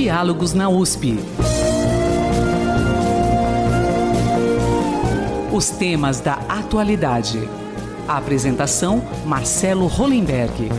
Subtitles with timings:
[0.00, 1.14] Diálogos na USP.
[5.52, 7.38] Os temas da atualidade.
[8.08, 10.70] A apresentação: Marcelo Hollenberg.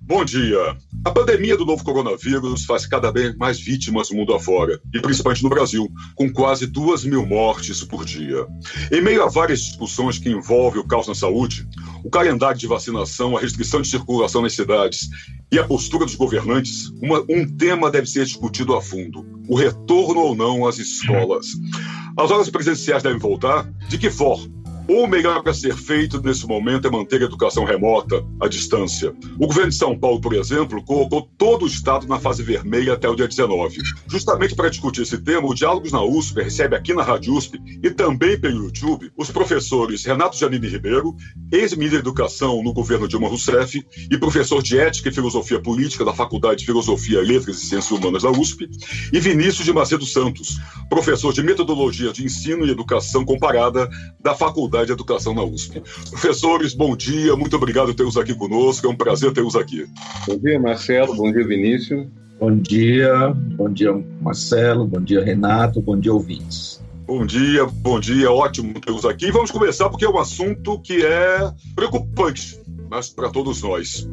[0.00, 0.78] Bom dia.
[1.04, 5.48] A pandemia do novo coronavírus faz cada vez mais vítimas mundo afora, e principalmente no
[5.48, 8.46] Brasil, com quase duas mil mortes por dia.
[8.90, 11.66] Em meio a várias discussões que envolvem o caos na saúde,
[12.04, 15.08] o calendário de vacinação, a restrição de circulação nas cidades
[15.50, 20.20] e a postura dos governantes, uma, um tema deve ser discutido a fundo: o retorno
[20.20, 21.46] ou não às escolas.
[22.16, 23.70] As aulas presenciais devem voltar?
[23.88, 24.57] De que forma?
[24.90, 29.14] O melhor para ser feito nesse momento é manter a educação remota, à distância.
[29.38, 33.06] O governo de São Paulo, por exemplo, colocou todo o estado na fase vermelha até
[33.06, 33.82] o dia 19.
[34.06, 37.90] Justamente para discutir esse tema, o Diálogos na USP recebe aqui na Rádio USP e
[37.90, 41.14] também pelo YouTube os professores Renato Janine Ribeiro,
[41.52, 46.14] ex-ministro da Educação no governo Dilma Rousseff e professor de Ética e Filosofia Política da
[46.14, 48.66] Faculdade de Filosofia, Letras e Ciências Humanas da USP,
[49.12, 50.56] e Vinícius de Macedo Santos,
[50.88, 53.86] professor de Metodologia de Ensino e Educação Comparada
[54.18, 55.82] da Faculdade Faculdade de Educação na USP.
[56.10, 59.86] Professores, bom dia, muito obrigado por ter-os aqui conosco, é um prazer ter-os aqui.
[60.26, 62.06] Bom dia, Marcelo, bom dia, Vinícius.
[62.38, 66.80] Bom dia, bom dia, Marcelo, bom dia, Renato, bom dia, ouvintes.
[67.06, 69.32] Bom dia, bom dia, ótimo ter-os aqui.
[69.32, 72.58] Vamos começar porque é um assunto que é preocupante
[72.90, 74.08] mas para todos nós.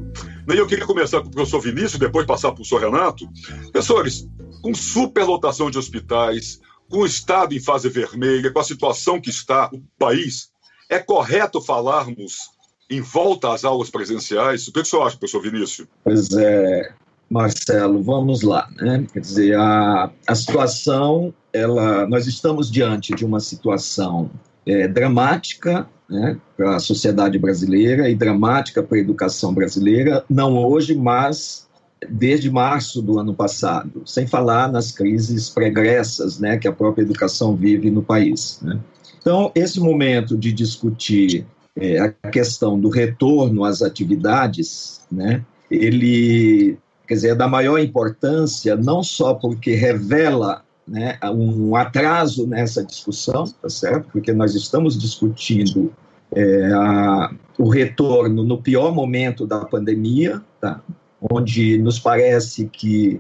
[0.53, 3.25] E eu queria começar com o professor Vinícius, depois passar para o professor Renato.
[3.72, 4.27] Professores,
[4.61, 9.69] com superlotação de hospitais, com o Estado em fase vermelha, com a situação que está
[9.73, 10.52] o país,
[10.89, 12.52] é correto falarmos
[12.89, 14.67] em volta às aulas presenciais?
[14.67, 15.88] O que você acha, professor Vinícius?
[16.03, 16.94] Pois é,
[17.30, 18.69] Marcelo, vamos lá.
[18.78, 19.06] Né?
[19.11, 24.30] Quer dizer, a, a situação, ela, nós estamos diante de uma situação
[24.66, 30.95] é, dramática né, para a sociedade brasileira e dramática para a educação brasileira, não hoje,
[30.95, 31.66] mas
[32.08, 37.56] desde março do ano passado, sem falar nas crises pregressas né, que a própria educação
[37.56, 38.59] vive no país.
[38.62, 38.79] Né.
[39.25, 46.78] Então, esse momento de discutir é, a questão do retorno às atividades, né, ele
[47.08, 53.46] quer dizer, é da maior importância, não só porque revela né, um atraso nessa discussão,
[53.59, 54.09] tá certo?
[54.12, 55.92] Porque nós estamos discutindo
[56.31, 60.81] é, a, o retorno no pior momento da pandemia, tá?
[61.19, 63.19] onde nos parece que,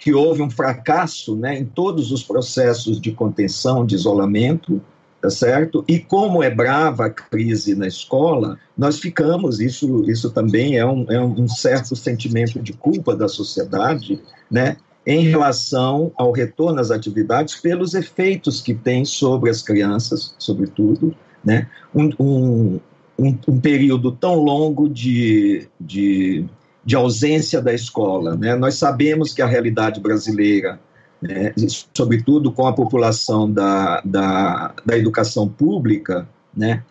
[0.00, 4.82] que houve um fracasso né, em todos os processos de contenção, de isolamento,
[5.24, 5.82] tá certo?
[5.88, 11.10] E como é brava a crise na escola, nós ficamos, isso, isso também é um,
[11.10, 14.20] é um certo sentimento de culpa da sociedade,
[14.50, 14.76] né?
[15.06, 21.68] em relação ao retorno às atividades pelos efeitos que tem sobre as crianças, sobretudo, né?
[21.94, 22.80] um, um,
[23.18, 26.44] um, um período tão longo de, de
[26.86, 28.36] de ausência da escola.
[28.36, 28.54] Né?
[28.56, 30.78] Nós sabemos que a realidade brasileira,
[31.24, 31.54] né,
[31.94, 36.82] sobretudo com a população da, da, da educação pública, né,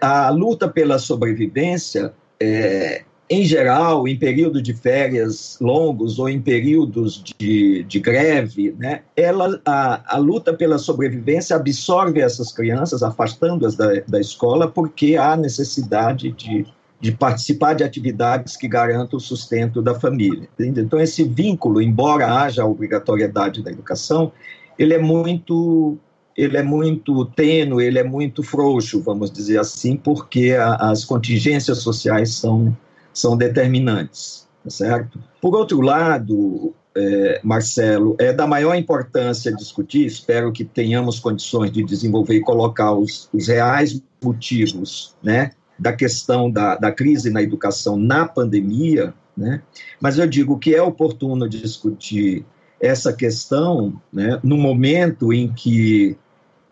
[0.00, 7.20] a luta pela sobrevivência, é, em geral, em períodos de férias longos ou em períodos
[7.36, 13.88] de, de greve, né, ela, a, a luta pela sobrevivência absorve essas crianças, afastando-as da,
[14.06, 16.64] da escola, porque há necessidade de
[17.04, 20.48] de participar de atividades que garantam o sustento da família.
[20.54, 20.80] Entende?
[20.80, 24.32] Então, esse vínculo, embora haja a obrigatoriedade da educação,
[24.78, 25.98] ele é muito
[26.34, 31.78] ele é muito tênue, ele é muito frouxo, vamos dizer assim, porque a, as contingências
[31.78, 32.76] sociais são,
[33.12, 35.22] são determinantes, tá certo?
[35.42, 41.84] Por outro lado, é, Marcelo, é da maior importância discutir, espero que tenhamos condições de
[41.84, 47.96] desenvolver e colocar os, os reais motivos, né, da questão da, da crise na educação
[47.96, 49.62] na pandemia, né?
[50.00, 52.44] mas eu digo que é oportuno discutir
[52.80, 56.16] essa questão né, no momento em que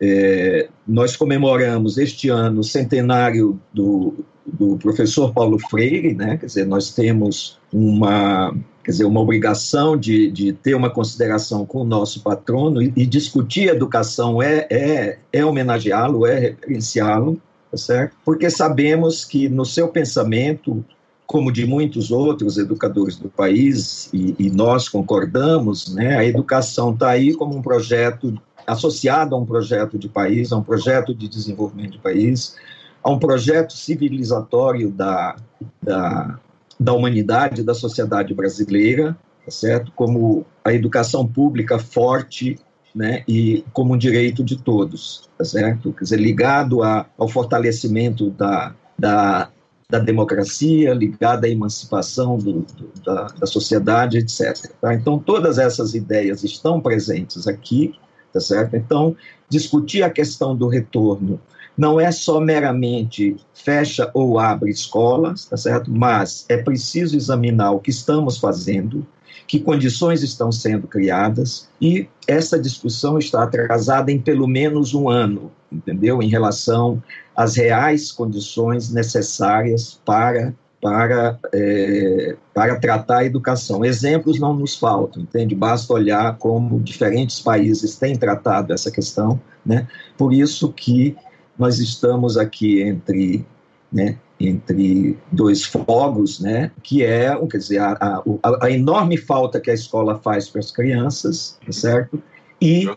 [0.01, 6.37] é, nós comemoramos este ano o centenário do, do professor Paulo Freire, né?
[6.37, 8.55] quer dizer, nós temos uma,
[8.85, 13.07] quer dizer, uma obrigação de, de ter uma consideração com o nosso patrono e, e
[13.07, 17.41] discutir educação é, é, é homenageá-lo, é referenciá-lo,
[17.73, 18.15] tá certo?
[18.23, 20.85] Porque sabemos que no seu pensamento,
[21.27, 27.09] como de muitos outros educadores do país, e, e nós concordamos, né, a educação está
[27.09, 31.93] aí como um projeto associado a um projeto de país, a um projeto de desenvolvimento
[31.93, 32.57] de país,
[33.03, 35.35] a um projeto civilizatório da,
[35.83, 36.39] da,
[36.79, 39.91] da humanidade, da sociedade brasileira, tá certo?
[39.97, 42.61] Como a educação pública forte
[42.95, 45.93] né, e como um direito de todos, tá certo?
[45.93, 49.51] Quer dizer, ligado a, ao fortalecimento da, da,
[49.89, 54.71] da democracia, ligada à emancipação do, do, da, da, sociedade, etc.
[54.81, 54.95] Tá?
[54.95, 57.95] Então, todas essas ideias estão presentes aqui,
[58.33, 58.77] tá certo?
[58.77, 59.17] Então,
[59.49, 61.41] discutir a questão do retorno
[61.77, 65.91] não é só meramente fecha ou abre escolas, tá certo?
[65.91, 69.07] Mas é preciso examinar o que estamos fazendo,
[69.47, 75.51] que condições estão sendo criadas, e essa discussão está atrasada em pelo menos um ano,
[75.71, 76.23] entendeu?
[76.23, 77.03] Em relação
[77.37, 83.85] às reais condições necessárias para para, é, para tratar a educação.
[83.85, 85.55] Exemplos não nos faltam, entende?
[85.55, 89.87] Basta olhar como diferentes países têm tratado essa questão, né?
[90.19, 91.17] Por isso que
[91.57, 93.47] nós estamos aqui entre
[93.93, 99.71] né, entre dois fogos, né, que é, quer dizer, a, a, a enorme falta que
[99.71, 102.23] a escola faz para as crianças, tá certo?
[102.61, 102.89] E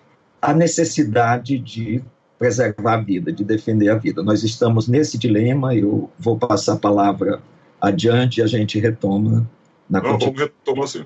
[0.42, 2.04] a necessidade de
[2.38, 4.22] preservar a vida, de defender a vida.
[4.22, 7.42] Nós estamos nesse dilema, eu vou passar a palavra
[7.80, 9.50] adiante e a gente retoma
[9.90, 11.06] na vamos retomar sim.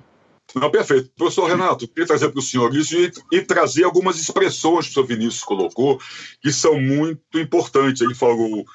[0.56, 1.12] Não, perfeito.
[1.16, 4.94] Professor Renato, queria trazer para o senhor isso e, e, trazer algumas expressões que o
[4.96, 6.00] senhor Vinícius colocou,
[6.42, 8.02] que são muito importantes.
[8.02, 8.66] Ele falou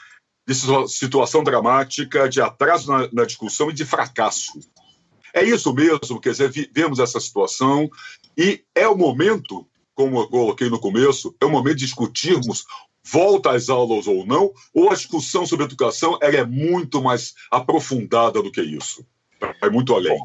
[0.47, 0.55] de
[0.89, 4.53] situação dramática, de atraso na, na discussão e de fracasso.
[5.33, 7.91] É isso mesmo, quer dizer, vivemos essa situação
[8.37, 12.65] e é o momento, como eu coloquei no começo, é o momento de discutirmos
[13.05, 18.43] volta às aulas ou não, ou a discussão sobre educação ela é muito mais aprofundada
[18.43, 19.05] do que isso.
[19.63, 20.19] É muito além.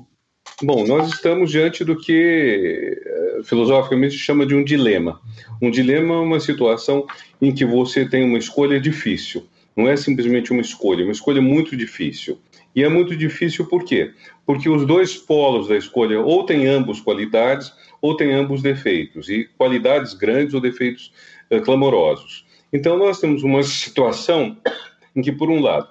[0.62, 5.22] Bom, nós estamos diante do que eh, filosoficamente se chama de um dilema.
[5.62, 7.06] Um dilema é uma situação
[7.42, 9.48] em que você tem uma escolha difícil.
[9.80, 12.38] Não é simplesmente uma escolha, é uma escolha muito difícil.
[12.76, 14.12] E é muito difícil por quê?
[14.46, 17.72] Porque os dois polos da escolha ou têm ambos qualidades
[18.02, 21.14] ou têm ambos defeitos, e qualidades grandes ou defeitos
[21.50, 22.46] uh, clamorosos.
[22.74, 24.58] Então, nós temos uma situação
[25.16, 25.88] em que, por um lado,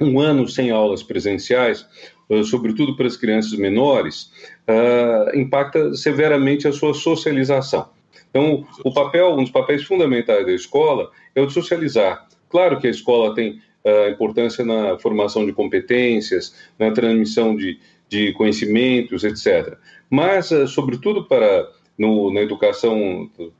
[0.00, 1.86] um ano sem aulas presenciais,
[2.28, 4.32] uh, sobretudo para as crianças menores,
[4.68, 7.88] uh, impacta severamente a sua socialização.
[8.30, 12.86] Então, o papel, um dos papéis fundamentais da escola é o de socializar Claro que
[12.86, 17.78] a escola tem uh, importância na formação de competências, na transmissão de,
[18.08, 19.76] de conhecimentos, etc.
[20.10, 23.50] Mas, uh, sobretudo para no, na educação uh,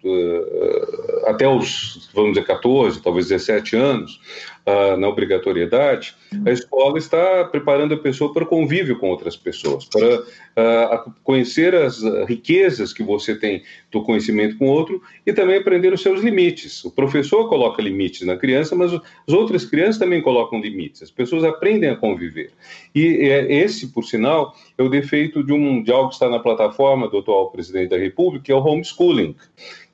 [1.27, 4.21] até os, vamos dizer, 14, talvez 17 anos,
[4.65, 6.15] uh, na obrigatoriedade,
[6.47, 11.75] a escola está preparando a pessoa para o convívio com outras pessoas, para uh, conhecer
[11.75, 16.85] as riquezas que você tem do conhecimento com outro e também aprender os seus limites.
[16.85, 21.03] O professor coloca limites na criança, mas as outras crianças também colocam limites.
[21.03, 22.53] As pessoas aprendem a conviver.
[22.95, 26.39] E é esse, por sinal, é o defeito de, um, de algo que está na
[26.39, 29.35] plataforma do atual presidente da República, que é o homeschooling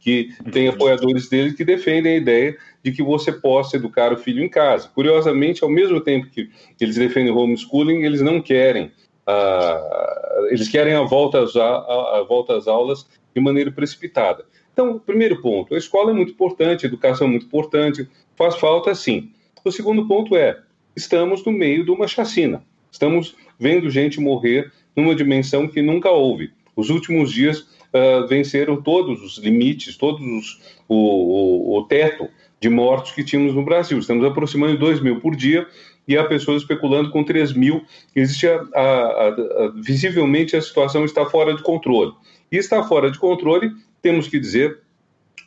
[0.02, 4.43] que tem apoiadores dele que defendem a ideia de que você possa educar o filho
[4.43, 4.90] em casa.
[4.93, 6.50] Curiosamente, ao mesmo tempo que
[6.81, 8.87] eles defendem o homeschooling, eles não querem,
[9.28, 14.44] uh, eles querem a volta, às, a, a volta às aulas de maneira precipitada.
[14.72, 18.93] Então, primeiro ponto, a escola é muito importante, a educação é muito importante, faz falta
[18.96, 19.31] sim.
[19.64, 20.58] O segundo ponto é,
[20.96, 22.64] estamos no meio de uma chacina.
[22.90, 26.50] Estamos vendo gente morrer numa dimensão que nunca houve.
[26.75, 32.28] Os últimos dias uh, venceram todos os limites, todos os, o, o, o, teto
[32.60, 33.98] de mortos que tínhamos no Brasil.
[33.98, 35.66] Estamos aproximando de 2 mil por dia
[36.06, 37.84] e há pessoas especulando com 3 mil.
[38.14, 42.12] Existe a, a, a, visivelmente a situação está fora de controle.
[42.50, 44.81] E está fora de controle, temos que dizer,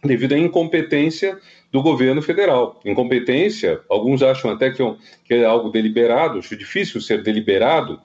[0.04, 1.38] devido à incompetência
[1.72, 2.80] do governo federal.
[2.86, 8.00] Incompetência, alguns acham até que é, que é algo deliberado, acho difícil ser deliberado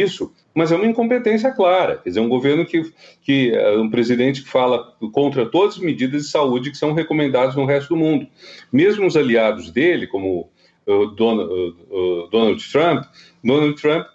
[0.00, 1.96] isso, mas é uma incompetência clara.
[1.96, 6.22] Quer dizer, um governo que, que é um presidente que fala contra todas as medidas
[6.22, 8.26] de saúde que são recomendadas no resto do mundo.
[8.72, 10.50] Mesmo os aliados dele, como
[10.86, 13.04] uh, Donald, Trump,
[13.42, 14.06] Donald Trump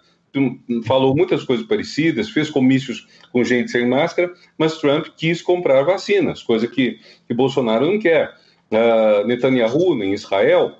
[0.86, 6.42] falou muitas coisas parecidas, fez comícios com gente sem máscara, mas Trump quis comprar vacinas,
[6.42, 8.32] coisa que, que Bolsonaro não quer.
[8.70, 10.76] Uh, Netanyahu, em Israel,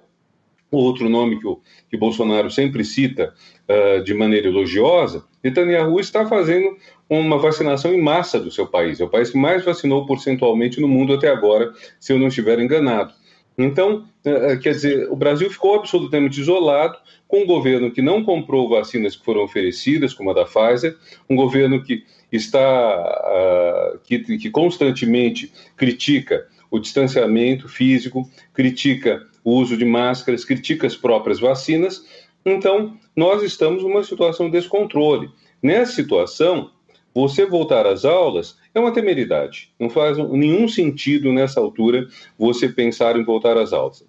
[0.79, 3.35] outro nome que o que Bolsonaro sempre cita
[3.69, 6.77] uh, de maneira elogiosa, Netanyahu está fazendo
[7.09, 9.01] uma vacinação em massa do seu país.
[9.01, 12.59] É o país que mais vacinou porcentualmente no mundo até agora, se eu não estiver
[12.61, 13.13] enganado.
[13.59, 18.69] Então, uh, quer dizer, o Brasil ficou absolutamente isolado, com um governo que não comprou
[18.69, 20.97] vacinas que foram oferecidas, como a da Pfizer,
[21.29, 29.85] um governo que está que, que constantemente critica o distanciamento físico, critica o uso de
[29.85, 32.05] máscaras, critica as próprias vacinas.
[32.45, 35.31] Então, nós estamos numa situação de descontrole.
[35.63, 36.71] Nessa situação,
[37.15, 39.73] você voltar às aulas é uma temeridade.
[39.79, 42.07] Não faz nenhum sentido nessa altura
[42.39, 44.05] você pensar em voltar às aulas.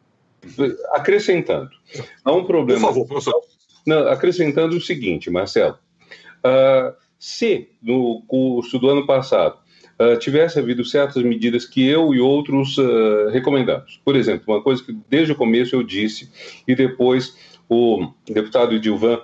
[0.94, 1.70] acrescentando,
[2.24, 2.82] há um problema.
[2.82, 3.42] Por favor, professor.
[3.86, 5.78] Não, acrescentando o seguinte, Marcelo.
[6.46, 9.61] Uh, se no curso do ano passado
[10.01, 14.84] uh, tivesse havido certas medidas que eu e outros uh, recomendamos, por exemplo, uma coisa
[14.84, 16.29] que desde o começo eu disse
[16.67, 17.38] e depois
[17.70, 19.20] o deputado Edilvan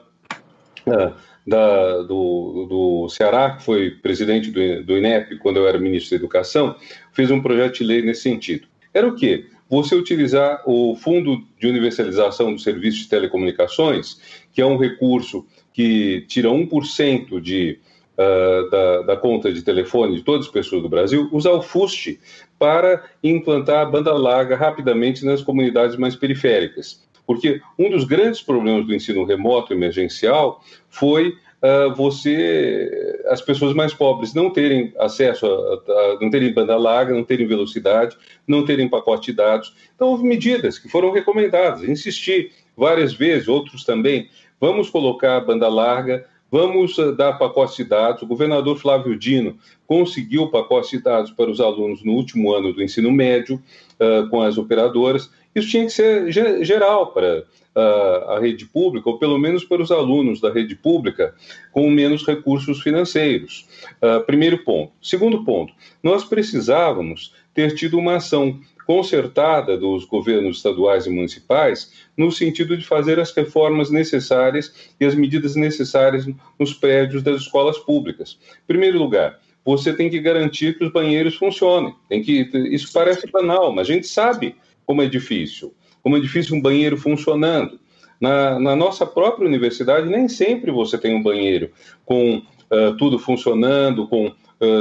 [1.46, 6.18] da, do, do Ceará, que foi presidente do, do INEP quando eu era ministro da
[6.18, 6.76] Educação,
[7.14, 8.68] fez um projeto de lei nesse sentido.
[8.94, 9.46] Era o quê?
[9.70, 14.20] Você utilizar o Fundo de Universalização dos Serviços de Telecomunicações,
[14.54, 17.80] que é um recurso que tira 1% de,
[18.18, 22.20] uh, da, da, conta de telefone de todas as pessoas do Brasil, usar o FUST
[22.58, 27.06] para implantar a banda larga rapidamente nas comunidades mais periféricas.
[27.26, 33.94] Porque um dos grandes problemas do ensino remoto emergencial foi uh, você, as pessoas mais
[33.94, 38.90] pobres não terem acesso, a, a, não terem banda larga, não terem velocidade, não terem
[38.90, 39.76] pacote de dados.
[39.96, 41.84] Então, houve medidas que foram recomendadas.
[41.84, 44.30] Insisti várias vezes, outros também.
[44.60, 48.22] Vamos colocar a banda larga, Vamos uh, dar pacote de dados.
[48.22, 52.74] O governador Flávio Dino conseguiu o pacote de dados para os alunos no último ano
[52.74, 53.62] do ensino médio
[54.00, 55.30] uh, com as operadoras.
[55.54, 57.44] Isso tinha que ser geral para
[57.78, 61.34] uh, a rede pública, ou pelo menos para os alunos da rede pública
[61.72, 63.68] com menos recursos financeiros.
[64.02, 64.92] Uh, primeiro ponto.
[65.02, 72.32] Segundo ponto, nós precisávamos ter tido uma ação concertada dos governos estaduais e municipais no
[72.32, 76.26] sentido de fazer as reformas necessárias e as medidas necessárias
[76.58, 78.40] nos prédios das escolas públicas.
[78.64, 81.94] Em primeiro lugar, você tem que garantir que os banheiros funcionem.
[82.08, 86.56] Tem que isso parece banal, mas a gente sabe como é difícil, como é difícil
[86.56, 87.78] um banheiro funcionando.
[88.22, 91.70] Na, na nossa própria universidade, nem sempre você tem um banheiro
[92.06, 94.34] com uh, tudo funcionando, com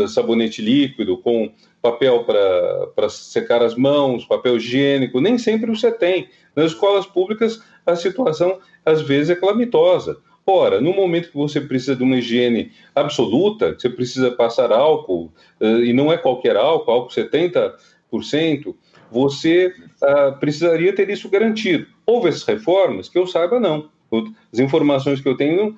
[0.09, 1.53] sabonete líquido, com
[1.83, 6.29] papel para secar as mãos, papel higiênico, nem sempre você tem.
[6.55, 10.19] Nas escolas públicas, a situação às vezes é calamitosa.
[10.47, 15.93] Ora, no momento que você precisa de uma higiene absoluta, você precisa passar álcool, e
[15.93, 18.75] não é qualquer álcool, álcool 70%,
[19.11, 21.87] você uh, precisaria ter isso garantido.
[22.07, 23.09] Houve essas reformas?
[23.09, 23.91] Que eu saiba, não.
[24.53, 25.77] As informações que eu tenho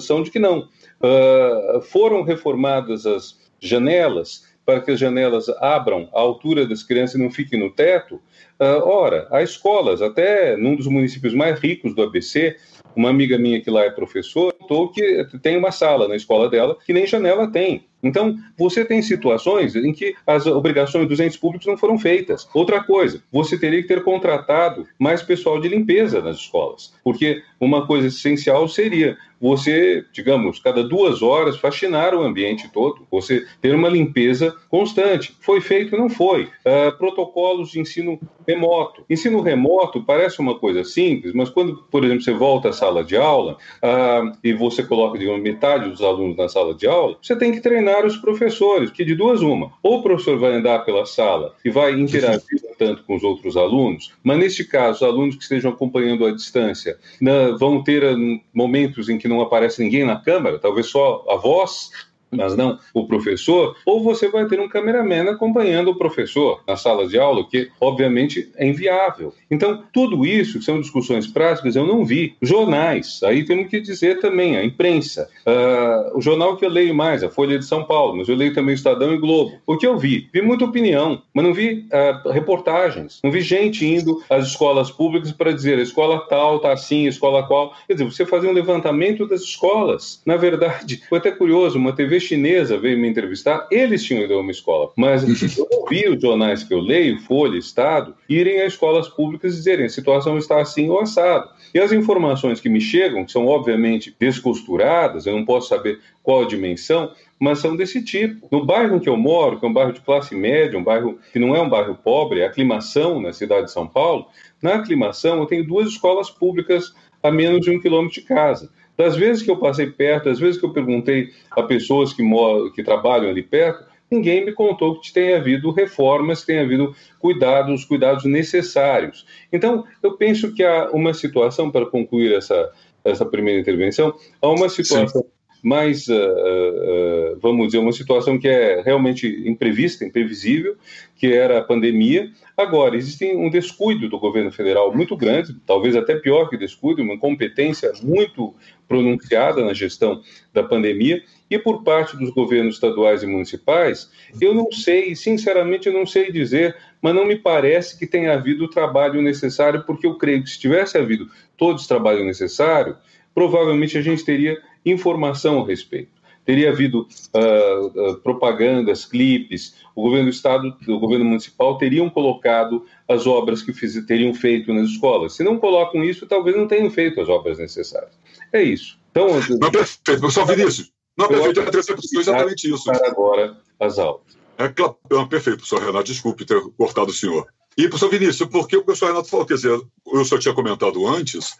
[0.00, 0.68] são de que não.
[1.00, 7.22] Uh, foram reformadas as janelas para que as janelas abram à altura das crianças e
[7.22, 8.20] não fiquem no teto.
[8.58, 12.56] ora, há escolas, até num dos municípios mais ricos do ABC,
[12.96, 14.56] uma amiga minha que lá é professora,
[14.92, 17.86] que tem uma sala na escola dela que nem janela tem.
[18.02, 22.48] Então, você tem situações em que as obrigações dos entes públicos não foram feitas.
[22.54, 27.86] Outra coisa, você teria que ter contratado mais pessoal de limpeza nas escolas, porque uma
[27.86, 33.88] coisa essencial seria você, digamos, cada duas horas faxinar o ambiente todo, você ter uma
[33.88, 35.36] limpeza constante.
[35.40, 35.96] Foi feito?
[35.96, 36.44] Não foi.
[36.44, 39.04] Uh, protocolos de ensino remoto.
[39.10, 43.16] Ensino remoto parece uma coisa simples, mas quando, por exemplo, você volta à sala de
[43.16, 47.52] aula uh, e você coloca, digamos, metade dos alunos na sala de aula, você tem
[47.52, 49.72] que treinar os professores, que de duas uma.
[49.82, 54.12] Ou o professor vai andar pela sala e vai interagir tanto com os outros alunos,
[54.22, 59.08] mas neste caso, os alunos que estejam acompanhando à distância né, vão ter hum, momentos
[59.08, 61.90] em que não aparece ninguém na câmera, talvez só a voz
[62.36, 67.06] mas não o professor, ou você vai ter um cameraman acompanhando o professor na sala
[67.06, 69.32] de aula, que obviamente é inviável.
[69.50, 72.34] Então, tudo isso, são discussões práticas, eu não vi.
[72.42, 75.28] Jornais, aí temos que dizer também, a imprensa.
[75.46, 78.54] Uh, o jornal que eu leio mais, a Folha de São Paulo, mas eu leio
[78.54, 79.56] também o Estadão e Globo.
[79.66, 80.28] O que eu vi?
[80.32, 85.32] Vi muita opinião, mas não vi uh, reportagens, não vi gente indo às escolas públicas
[85.32, 87.74] para dizer a escola tal está assim, a escola qual.
[87.86, 90.20] Quer dizer, você fazer um levantamento das escolas.
[90.26, 94.40] Na verdade, foi até curioso, uma TV chinesa veio me entrevistar, eles tinham ido a
[94.40, 95.22] uma escola, mas
[95.56, 99.56] eu não vi os jornais que eu leio, Folha, Estado, irem a escolas públicas e
[99.56, 101.48] dizerem a situação está assim ou assado.
[101.74, 106.42] E as informações que me chegam, que são obviamente descosturadas, eu não posso saber qual
[106.42, 108.48] a dimensão, mas são desse tipo.
[108.50, 111.18] No bairro em que eu moro, que é um bairro de classe média, um bairro
[111.32, 114.26] que não é um bairro pobre, é aclimação na cidade de São Paulo,
[114.60, 118.70] na aclimação eu tenho duas escolas públicas a menos de um quilômetro de casa.
[118.96, 122.72] Das vezes que eu passei perto, das vezes que eu perguntei a pessoas que, moram,
[122.72, 127.84] que trabalham ali perto, ninguém me contou que tenha havido reformas, que tenha havido cuidados,
[127.84, 129.26] cuidados necessários.
[129.52, 132.72] Então, eu penso que há uma situação, para concluir essa,
[133.04, 135.28] essa primeira intervenção, há uma situação Sim.
[135.62, 140.76] mais, uh, uh, vamos dizer, uma situação que é realmente imprevista, imprevisível,
[141.16, 142.30] que era a pandemia.
[142.56, 147.14] Agora, existe um descuido do governo federal muito grande, talvez até pior que descuido, uma
[147.14, 148.54] incompetência muito
[148.88, 154.70] pronunciada na gestão da pandemia, e por parte dos governos estaduais e municipais, eu não
[154.72, 159.22] sei, sinceramente, eu não sei dizer, mas não me parece que tenha havido o trabalho
[159.22, 162.96] necessário, porque eu creio que se tivesse havido todo esse trabalho necessário,
[163.34, 166.16] provavelmente a gente teria informação a respeito.
[166.44, 172.86] Teria havido uh, uh, propagandas, clipes, o governo do estado, o governo municipal teriam colocado
[173.08, 175.34] as obras que fiz, teriam feito nas escolas.
[175.34, 178.12] Se não colocam isso, talvez não tenham feito as obras necessárias.
[178.52, 178.98] É isso.
[179.10, 179.28] Então,
[179.60, 180.92] não, perfeito, professor Vinícius.
[181.16, 182.90] Não, perfeito, a terceira é exatamente isso.
[182.90, 184.36] agora as aulas.
[184.58, 184.96] É, claro,
[185.28, 187.46] perfeito, professor Renato, desculpe ter cortado o senhor.
[187.76, 191.54] E, professor Vinícius, porque o professor Renato falou, quer dizer, eu só tinha comentado antes,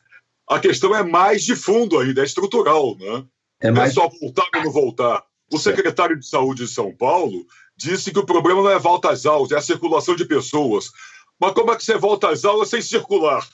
[0.48, 3.24] a questão é mais de fundo ainda, é estrutural, né?
[3.60, 3.90] É, mais...
[3.90, 5.24] é só voltar ou não voltar.
[5.52, 9.26] O secretário de Saúde de São Paulo disse que o problema não é volta às
[9.26, 10.90] aulas, é a circulação de pessoas.
[11.38, 13.46] Mas como é que você volta às aulas sem circular?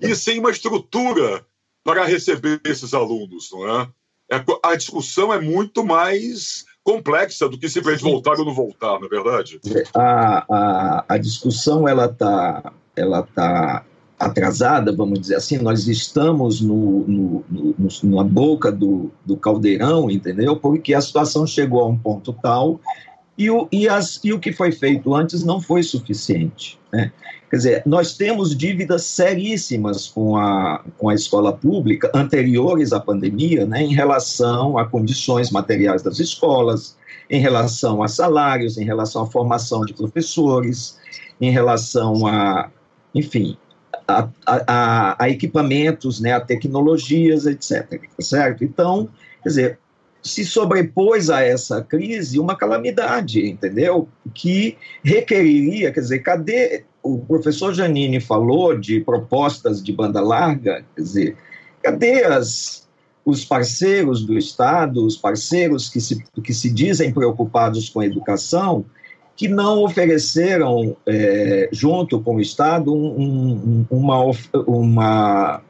[0.00, 1.44] E sem uma estrutura
[1.84, 3.88] para receber esses alunos, não é?
[4.32, 9.06] é a discussão é muito mais complexa do que simplesmente voltar ou não voltar, na
[9.06, 9.60] é verdade?
[9.94, 13.84] A, a, a discussão ela está ela tá
[14.18, 20.56] atrasada, vamos dizer assim, nós estamos no, no, no, na boca do, do caldeirão, entendeu?
[20.56, 22.78] Porque a situação chegou a um ponto tal
[23.40, 26.78] e o, e, as, e o que foi feito antes não foi suficiente.
[26.92, 27.10] Né?
[27.48, 33.64] Quer dizer, nós temos dívidas seríssimas com a, com a escola pública anteriores à pandemia,
[33.64, 36.98] né, em relação a condições materiais das escolas,
[37.30, 40.98] em relação a salários, em relação à formação de professores,
[41.40, 42.68] em relação a,
[43.14, 43.56] enfim,
[44.06, 48.02] a, a, a equipamentos, né, a tecnologias, etc.
[48.20, 48.64] Certo?
[48.64, 49.08] Então,
[49.42, 49.78] quer dizer,
[50.22, 54.08] se sobrepôs a essa crise uma calamidade, entendeu?
[54.34, 61.02] Que requeriria, quer dizer, cadê o professor Janine falou de propostas de banda larga, quer
[61.02, 61.36] dizer,
[61.82, 62.86] cadê as,
[63.24, 68.84] os parceiros do Estado, os parceiros que se, que se dizem preocupados com a educação,
[69.34, 74.30] que não ofereceram, é, junto com o Estado, um, um, uma,
[74.66, 75.62] uma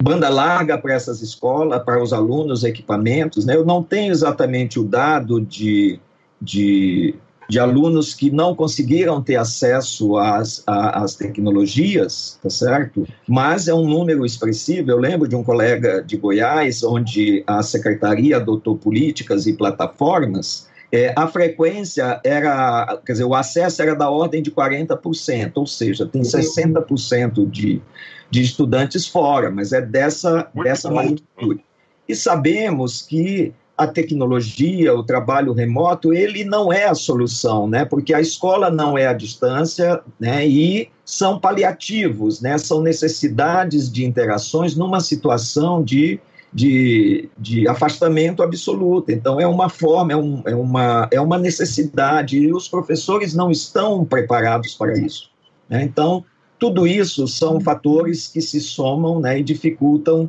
[0.00, 3.44] banda larga para essas escolas, para os alunos, equipamentos.
[3.44, 3.56] Né?
[3.56, 5.98] Eu não tenho exatamente o dado de,
[6.40, 7.14] de,
[7.48, 13.06] de alunos que não conseguiram ter acesso às, às tecnologias, tá certo?
[13.26, 14.90] Mas é um número expressivo.
[14.90, 21.12] Eu lembro de um colega de Goiás, onde a secretaria adotou políticas e plataformas é,
[21.14, 26.22] a frequência era, quer dizer, o acesso era da ordem de 40%, ou seja, tem
[26.22, 27.82] 60% de,
[28.30, 31.62] de estudantes fora, mas é dessa, dessa magnitude.
[32.08, 37.84] E sabemos que a tecnologia, o trabalho remoto, ele não é a solução, né?
[37.84, 40.44] Porque a escola não é a distância, né?
[40.48, 42.58] E são paliativos, né?
[42.58, 46.18] São necessidades de interações numa situação de,
[46.52, 49.10] de, de afastamento absoluto.
[49.12, 53.50] Então, é uma forma, é, um, é, uma, é uma necessidade, e os professores não
[53.50, 55.30] estão preparados para isso.
[55.68, 55.82] Né?
[55.82, 56.24] Então,
[56.58, 60.28] tudo isso são fatores que se somam né, e dificultam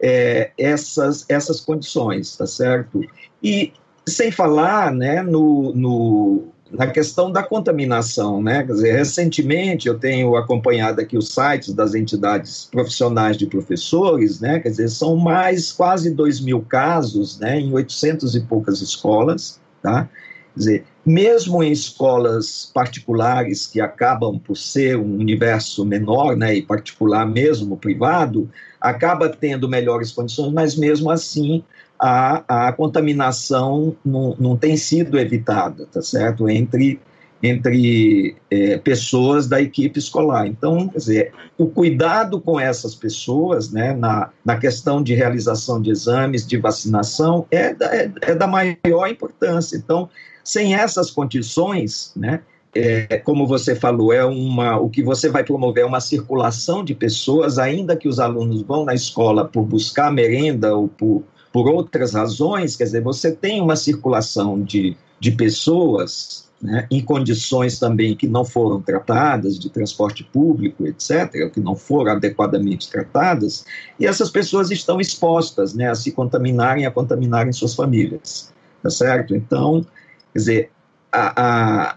[0.00, 3.00] é, essas, essas condições, tá certo?
[3.42, 3.72] E
[4.06, 8.62] sem falar né, no, no, na questão da contaminação, né?
[8.62, 14.60] Quer dizer, recentemente eu tenho acompanhado aqui os sites das entidades profissionais de professores, né?
[14.60, 17.58] Quer dizer, são mais quase 2 mil casos, né?
[17.58, 20.08] Em 800 e poucas escolas, tá?
[20.54, 26.62] Quer dizer, mesmo em escolas particulares que acabam por ser um universo menor, né, e
[26.62, 31.64] particular mesmo privado, acaba tendo melhores condições, mas mesmo assim
[31.98, 36.48] a, a contaminação não, não tem sido evitada, tá certo?
[36.48, 37.00] Entre
[37.42, 40.46] entre é, pessoas da equipe escolar.
[40.46, 45.90] Então, quer dizer, o cuidado com essas pessoas, né, na, na questão de realização de
[45.90, 49.76] exames, de vacinação, é da, é, é da maior importância.
[49.76, 50.08] Então,
[50.42, 52.40] sem essas condições, né,
[52.74, 56.94] é, como você falou, é uma, o que você vai promover é uma circulação de
[56.94, 62.14] pessoas, ainda que os alunos vão na escola por buscar merenda ou por, por outras
[62.14, 68.26] razões, quer dizer, você tem uma circulação de, de pessoas né, em condições também que
[68.26, 73.64] não foram tratadas, de transporte público, etc., que não foram adequadamente tratadas,
[73.98, 79.36] e essas pessoas estão expostas né, a se contaminarem, a contaminarem suas famílias, tá certo?
[79.36, 79.86] Então,
[80.32, 80.70] Quer dizer,
[81.10, 81.96] a, a,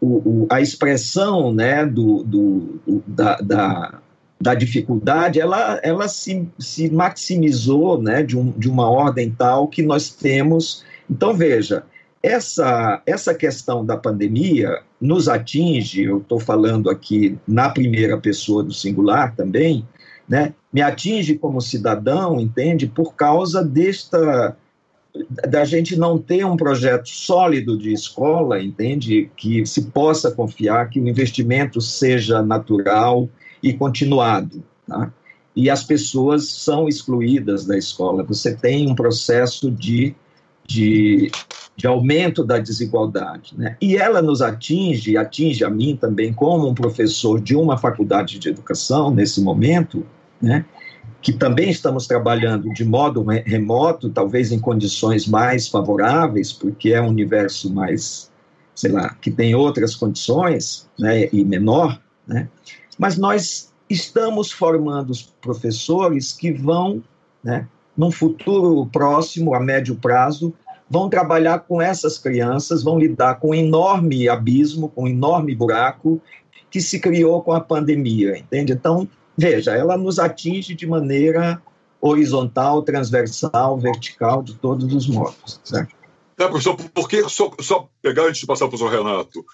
[0.00, 4.00] o, a expressão né, do, do, da, da,
[4.44, 9.82] da dificuldade, ela, ela se, se maximizou né, de, um, de uma ordem tal que
[9.82, 10.84] nós temos.
[11.10, 11.82] Então, veja,
[12.22, 18.74] essa, essa questão da pandemia nos atinge, eu estou falando aqui na primeira pessoa do
[18.74, 19.88] singular também,
[20.28, 24.54] né, me atinge como cidadão, entende, por causa desta
[25.48, 31.00] da gente não ter um projeto sólido de escola, entende, que se possa confiar que
[31.00, 33.28] o investimento seja natural,
[33.64, 34.62] e continuado.
[34.86, 35.10] Tá?
[35.56, 38.22] E as pessoas são excluídas da escola.
[38.24, 40.14] Você tem um processo de,
[40.66, 41.30] de,
[41.74, 43.54] de aumento da desigualdade.
[43.56, 43.76] Né?
[43.80, 48.50] E ela nos atinge, atinge a mim também, como um professor de uma faculdade de
[48.50, 50.04] educação, nesse momento,
[50.42, 50.66] né?
[51.22, 57.08] que também estamos trabalhando de modo remoto, talvez em condições mais favoráveis, porque é um
[57.08, 58.30] universo mais,
[58.74, 62.48] sei lá, que tem outras condições, né, e menor, né?
[62.98, 67.02] Mas nós estamos formando os professores que vão,
[67.42, 70.52] né, num futuro próximo, a médio prazo,
[70.88, 76.20] vão trabalhar com essas crianças, vão lidar com um enorme abismo, com um enorme buraco
[76.70, 78.72] que se criou com a pandemia, entende?
[78.72, 81.62] Então, veja, ela nos atinge de maneira
[82.00, 85.94] horizontal, transversal, vertical, de todos os modos, certo?
[86.36, 89.44] É, professor, porque, só, só pegar antes de passar para o professor Renato,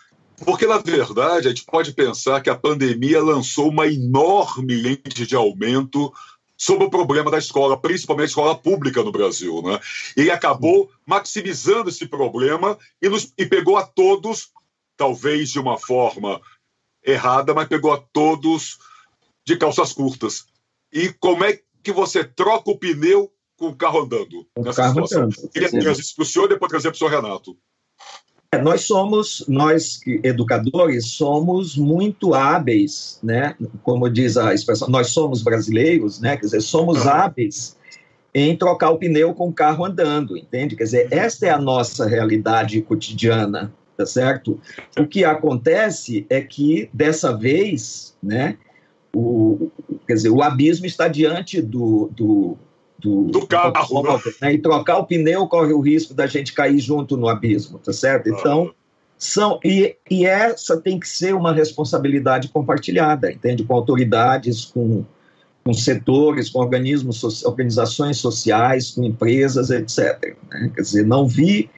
[0.45, 5.37] porque, na verdade, a gente pode pensar que a pandemia lançou uma enorme lente de
[5.37, 6.13] aumento
[6.57, 9.63] sobre o problema da escola, principalmente a escola pública no Brasil.
[9.63, 9.81] Né?
[10.17, 14.51] E acabou maximizando esse problema e, nos, e pegou a todos,
[14.97, 16.41] talvez de uma forma
[17.03, 18.79] errada, mas pegou a todos
[19.47, 20.45] de calças curtas.
[20.93, 24.95] E como é que você troca o pneu com o carro andando o nessa carro
[24.95, 25.23] situação?
[25.23, 25.49] Andando.
[25.51, 27.57] Queria trazer isso para o senhor e depois trazer para o senhor Renato.
[28.53, 33.55] É, nós somos, nós educadores, somos muito hábeis, né?
[33.85, 36.37] Como diz a expressão, nós somos brasileiros, né?
[36.37, 37.77] Quer dizer, somos hábeis
[38.35, 40.75] em trocar o pneu com o carro andando, entende?
[40.75, 44.61] Quer dizer, esta é a nossa realidade cotidiana, tá certo?
[44.99, 48.59] O que acontece é que dessa vez, né?
[49.15, 49.71] O,
[50.09, 52.59] quer dizer, o abismo está diante do, do
[53.01, 53.73] do, do carro.
[53.73, 54.55] Do né?
[54.55, 58.29] E trocar o pneu corre o risco da gente cair junto no abismo, tá certo?
[58.29, 58.73] Então,
[59.19, 59.59] são.
[59.65, 63.65] E, e essa tem que ser uma responsabilidade compartilhada, entende?
[63.65, 65.05] Com autoridades, com,
[65.65, 70.37] com setores, com organismos, organizações sociais, com empresas, etc.
[70.51, 70.71] Né?
[70.75, 71.71] Quer dizer, não vi.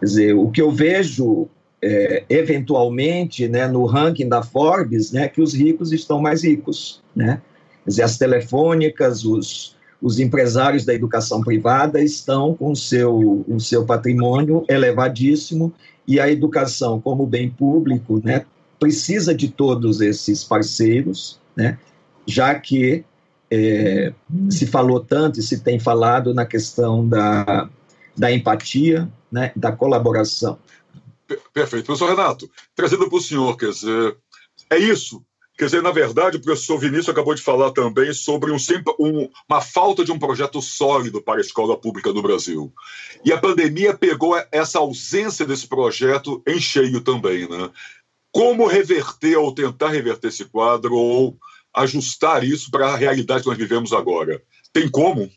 [0.00, 1.48] Quer dizer, o que eu vejo
[1.82, 7.42] é, eventualmente, né, no ranking da Forbes, né, que os ricos estão mais ricos, né?
[7.84, 9.73] Quer dizer, as telefônicas, os,
[10.04, 15.72] os empresários da educação privada estão com o seu, o seu patrimônio elevadíssimo
[16.06, 18.44] e a educação como bem público né,
[18.78, 21.78] precisa de todos esses parceiros, né,
[22.26, 23.02] já que
[23.50, 24.12] é,
[24.50, 27.70] se falou tanto e se tem falado na questão da,
[28.14, 30.58] da empatia, né, da colaboração.
[31.54, 31.86] Perfeito.
[31.86, 34.18] Professor Renato, trazendo para o senhor, quer dizer,
[34.68, 35.24] é isso
[35.56, 38.56] Quer dizer, na verdade, o professor Vinícius acabou de falar também sobre um,
[38.98, 42.72] um, uma falta de um projeto sólido para a escola pública no Brasil.
[43.24, 47.48] E a pandemia pegou essa ausência desse projeto em cheio também.
[47.48, 47.70] Né?
[48.32, 51.38] Como reverter ou tentar reverter esse quadro ou
[51.72, 54.42] ajustar isso para a realidade que nós vivemos agora?
[54.72, 55.30] Tem como?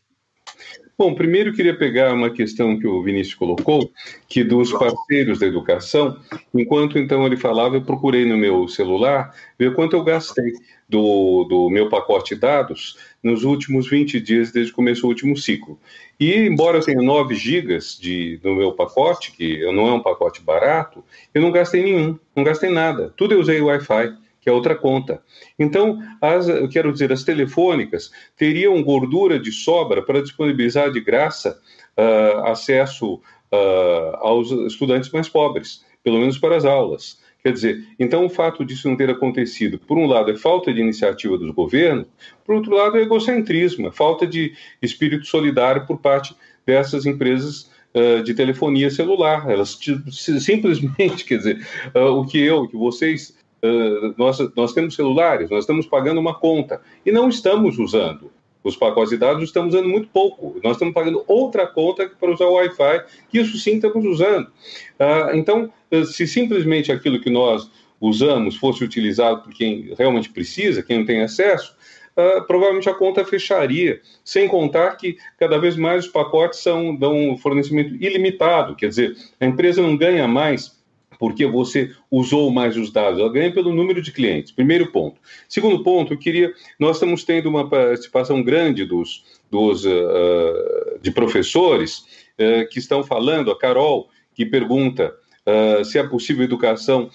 [1.00, 3.88] Bom, primeiro eu queria pegar uma questão que o Vinícius colocou,
[4.28, 6.18] que dos parceiros da educação,
[6.52, 10.54] enquanto então ele falava, eu procurei no meu celular ver quanto eu gastei
[10.88, 15.36] do, do meu pacote de dados nos últimos 20 dias desde que começou o último
[15.36, 15.78] ciclo.
[16.18, 20.42] E embora eu tenha 9 gigas de, no meu pacote, que não é um pacote
[20.42, 23.14] barato, eu não gastei nenhum, não gastei nada.
[23.16, 24.16] Tudo eu usei Wi-Fi
[24.48, 25.22] que é outra conta.
[25.58, 31.60] Então, as, eu quero dizer, as telefônicas teriam gordura de sobra para disponibilizar de graça
[31.98, 37.20] uh, acesso uh, aos estudantes mais pobres, pelo menos para as aulas.
[37.42, 40.80] Quer dizer, então o fato disso não ter acontecido, por um lado, é falta de
[40.80, 42.06] iniciativa dos governos,
[42.42, 46.34] por outro lado, é egocentrismo, é falta de espírito solidário por parte
[46.66, 49.50] dessas empresas uh, de telefonia celular.
[49.50, 49.78] Elas
[50.10, 55.60] simplesmente, quer dizer, uh, o que eu, que vocês uh, nós, nós temos celulares, nós
[55.60, 58.30] estamos pagando uma conta e não estamos usando
[58.62, 60.60] os pacotes de dados, estamos usando muito pouco.
[60.62, 64.48] Nós estamos pagando outra conta para usar o Wi-Fi, que isso sim estamos usando.
[64.98, 65.72] Uh, então,
[66.06, 71.22] se simplesmente aquilo que nós usamos fosse utilizado por quem realmente precisa, quem não tem
[71.22, 71.76] acesso,
[72.46, 77.38] provavelmente a conta fecharia, sem contar que cada vez mais os pacotes são, dão um
[77.38, 80.77] fornecimento ilimitado, quer dizer, a empresa não ganha mais
[81.18, 84.52] porque você usou mais os dados, ela ganha pelo número de clientes.
[84.52, 85.20] Primeiro ponto.
[85.48, 91.98] Segundo ponto, eu queria, nós estamos tendo uma participação grande dos, dos uh, de professores
[92.38, 95.12] uh, que estão falando, a Carol que pergunta
[95.46, 97.10] uh, se é possível educação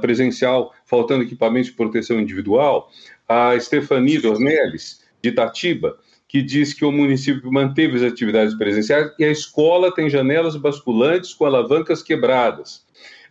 [0.00, 2.90] presencial, faltando equipamentos de proteção individual,
[3.28, 9.24] a Stefanie Dornelles de Itatiba que diz que o município manteve as atividades presenciais e
[9.24, 12.86] a escola tem janelas basculantes com alavancas quebradas.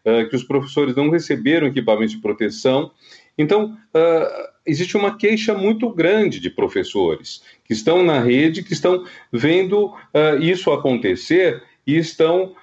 [0.08, 2.92] Eh, que os professores não receberam equipamentos de proteção.
[3.38, 9.04] Então, uh, existe uma queixa muito grande de professores que estão na rede, que estão
[9.34, 12.56] vendo uh, isso acontecer e estão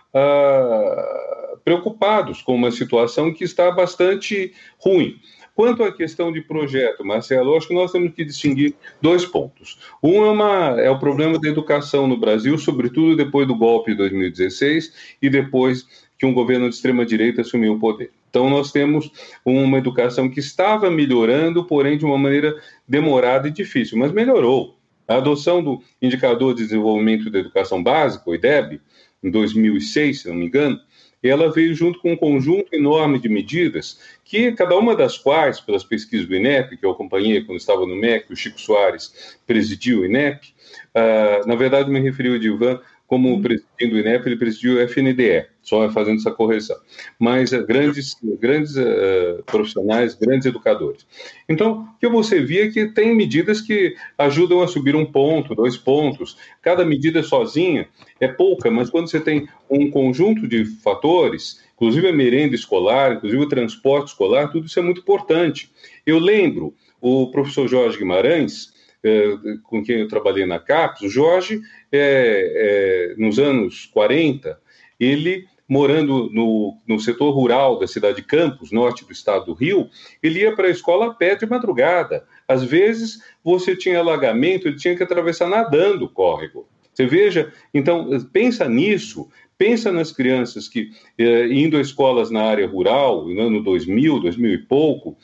[1.65, 5.19] preocupados com uma situação que está bastante ruim.
[5.57, 9.79] Quanto à questão de projeto, Marcelo, acho que nós temos que distinguir dois pontos.
[10.03, 13.99] Um é, uma, é o problema da educação no Brasil, sobretudo depois do golpe de
[13.99, 15.85] 2016 e depois
[16.25, 18.11] que um governo de extrema-direita assumiu o poder.
[18.31, 19.11] Então, nós temos
[19.45, 22.57] uma educação que estava melhorando, porém de uma maneira
[22.89, 24.79] demorada e difícil, mas melhorou.
[25.07, 28.81] A adoção do Indicador de Desenvolvimento da Educação Básica, o IDEB,
[29.23, 30.81] em 2006, se não me engano,
[31.23, 35.85] ela veio junto com um conjunto enorme de medidas, que cada uma das quais, pelas
[35.85, 40.07] pesquisas do INEP, que eu acompanhei quando estava no MEC, o Chico Soares presidiu o
[40.07, 40.55] INEP,
[40.95, 43.43] uh, na verdade me referi ao Divan como uhum.
[43.43, 46.77] presidindo o INEP, ele presidiu o FNDE, só fazendo essa correção.
[47.19, 51.07] Mas uh, grandes, grandes uh, profissionais, grandes educadores.
[51.49, 55.55] Então, o que você via é que tem medidas que ajudam a subir um ponto,
[55.55, 56.37] dois pontos.
[56.63, 57.89] Cada medida sozinha
[58.19, 63.43] é pouca, mas quando você tem um conjunto de fatores, inclusive a merenda escolar, inclusive
[63.43, 65.71] o transporte escolar, tudo isso é muito importante.
[66.07, 68.73] Eu lembro o professor Jorge Guimarães,
[69.05, 71.61] eh, com quem eu trabalhei na CAPES, o Jorge,
[71.93, 74.59] é, é, nos anos 40,
[74.99, 79.89] ele morando no, no setor rural da cidade de Campos, norte do estado do Rio,
[80.23, 82.25] ele ia para a escola a pé de madrugada.
[82.47, 86.69] Às vezes, você tinha alagamento, ele tinha que atravessar nadando o córrego.
[86.93, 92.69] Você veja, então, pensa nisso, pensa nas crianças que, eh, indo a escolas na área
[92.69, 95.17] rural, no ano 2000, 2000 e pouco,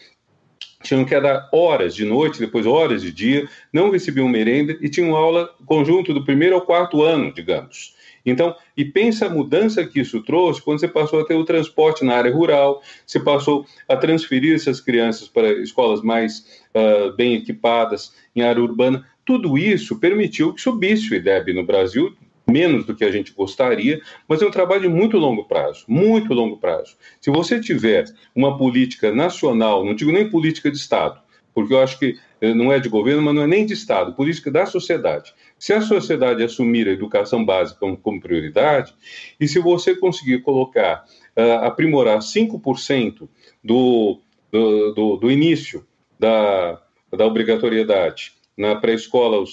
[0.83, 5.15] tinham que dar horas de noite, depois horas de dia, não recebiam merenda e tinham
[5.15, 7.95] aula conjunto do primeiro ao quarto ano, digamos.
[8.25, 12.05] Então, e pensa a mudança que isso trouxe quando você passou a ter o transporte
[12.05, 18.15] na área rural, você passou a transferir essas crianças para escolas mais uh, bem equipadas
[18.35, 19.07] em área urbana.
[19.25, 22.15] Tudo isso permitiu que subisse o IDEB no Brasil
[22.51, 26.35] menos do que a gente gostaria, mas é um trabalho de muito longo prazo, muito
[26.35, 26.97] longo prazo.
[27.21, 31.21] Se você tiver uma política nacional, não digo nem política de Estado,
[31.55, 34.15] porque eu acho que eh, não é de governo, mas não é nem de Estado,
[34.15, 35.35] política da sociedade.
[35.59, 38.95] Se a sociedade assumir a educação básica como, como prioridade,
[39.39, 41.05] e se você conseguir colocar,
[41.37, 43.29] uh, aprimorar 5%
[43.63, 45.85] do, do, do, do início
[46.19, 46.81] da,
[47.13, 49.45] da obrigatoriedade na pré-escola uh,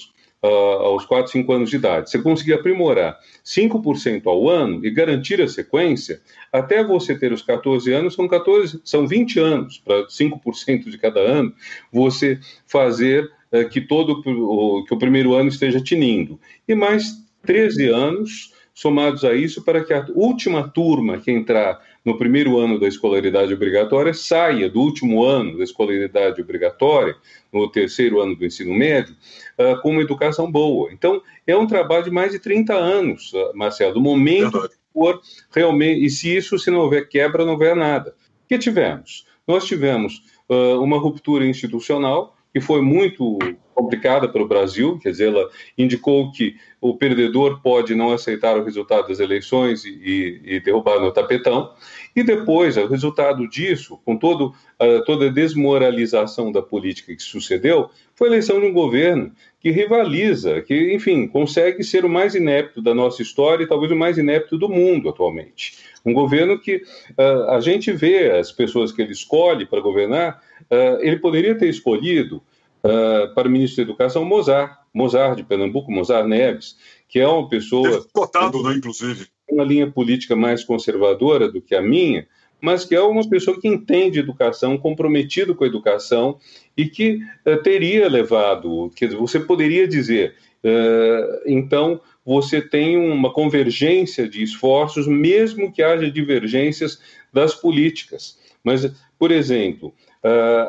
[0.48, 5.48] aos 4, 5 anos de idade, você conseguir aprimorar 5% ao ano e garantir a
[5.48, 10.98] sequência, até você ter os 14 anos, são 14, são 20 anos, para 5% de
[10.98, 11.54] cada ano,
[11.92, 16.40] você fazer uh, que todo que o primeiro ano esteja tinindo.
[16.68, 22.18] E mais 13 anos somados a isso para que a última turma que entrar no
[22.18, 27.18] primeiro ano da escolaridade obrigatória saia do último ano da escolaridade obrigatória,
[27.52, 29.14] no terceiro ano do ensino médio,
[29.60, 30.90] uh, com uma educação boa.
[30.94, 35.20] Então, é um trabalho de mais de 30 anos, uh, Marcelo, do momento que for
[35.52, 38.16] realmente, e se isso, se não houver quebra, não houver nada.
[38.46, 39.26] O que tivemos?
[39.46, 43.38] Nós tivemos uh, uma ruptura institucional, que foi muito
[43.76, 48.64] complicada para o Brasil, quer dizer, ela indicou que o perdedor pode não aceitar o
[48.64, 51.72] resultado das eleições e, e, derrubar no tapetão,
[52.16, 57.92] e depois, o resultado disso, com todo, uh, toda a desmoralização da política que sucedeu,
[58.16, 62.82] foi a eleição de um governo que rivaliza, que, enfim, consegue ser o mais inepto
[62.82, 65.78] da nossa história e talvez o mais inepto do mundo atualmente.
[66.04, 70.42] Um governo que uh, a gente vê as pessoas que ele escolhe para governar,
[70.72, 72.42] uh, ele poderia ter escolhido
[72.84, 77.48] uh, para o ministro da Educação Mozart, Mozart de Pernambuco, Mozart Neves, que é uma
[77.48, 78.06] pessoa.
[78.14, 79.28] Cotado, né, inclusive.
[79.50, 82.28] Uma linha política mais conservadora do que a minha,
[82.60, 86.38] mas que é uma pessoa que entende educação, comprometido com a educação
[86.76, 93.32] e que uh, teria levado, quer dizer, você poderia dizer, uh, então você tem uma
[93.32, 97.00] convergência de esforços, mesmo que haja divergências
[97.32, 98.38] das políticas.
[98.62, 99.94] Mas, por exemplo,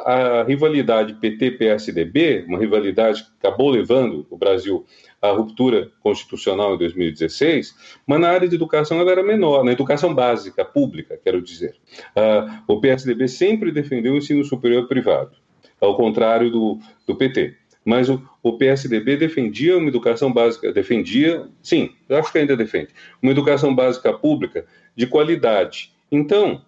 [0.05, 4.85] a rivalidade PT-PSDB, uma rivalidade que acabou levando o Brasil
[5.21, 7.75] à ruptura constitucional em 2016,
[8.07, 11.75] mas na área de educação ela era menor, na educação básica, pública, quero dizer.
[12.17, 15.33] Uh, o PSDB sempre defendeu o ensino superior privado,
[15.81, 17.57] ao contrário do, do PT.
[17.85, 22.91] Mas o, o PSDB defendia uma educação básica, defendia, sim, acho que ainda defende,
[23.23, 25.93] uma educação básica pública de qualidade.
[26.13, 26.63] Então,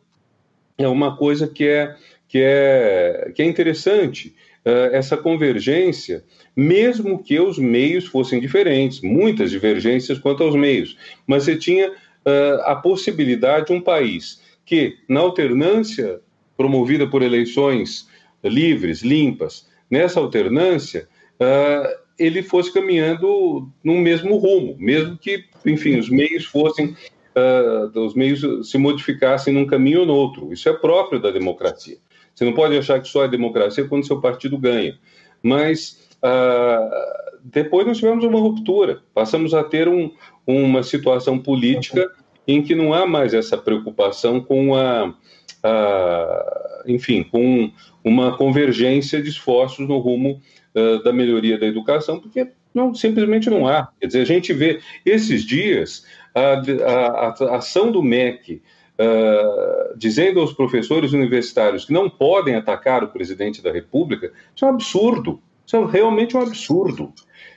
[0.79, 1.95] é uma coisa que é,
[2.31, 6.23] que é, que é interessante, uh, essa convergência,
[6.55, 12.63] mesmo que os meios fossem diferentes, muitas divergências quanto aos meios, mas você tinha uh,
[12.67, 16.21] a possibilidade de um país que, na alternância
[16.57, 18.09] promovida por eleições
[18.45, 21.09] livres, limpas, nessa alternância,
[21.41, 26.95] uh, ele fosse caminhando no mesmo rumo, mesmo que, enfim, os meios fossem,
[27.35, 30.53] uh, os meios se modificassem num caminho ou no outro.
[30.53, 31.99] Isso é próprio da democracia.
[32.35, 34.99] Você não pode achar que só é democracia quando seu partido ganha.
[35.43, 40.11] Mas uh, depois nós tivemos uma ruptura, passamos a ter um,
[40.47, 42.11] uma situação política
[42.47, 45.15] em que não há mais essa preocupação com a,
[45.63, 47.71] a enfim, com
[48.03, 50.41] uma convergência de esforços no rumo
[50.75, 53.89] uh, da melhoria da educação, porque não, simplesmente não há.
[54.01, 58.63] Quer dizer, a gente vê esses dias a, a, a ação do MEC
[59.01, 64.69] uh, dizendo aos professores universitários que não podem atacar o presidente da República, isso é
[64.69, 65.41] um absurdo.
[65.67, 67.13] Isso é realmente um absurdo.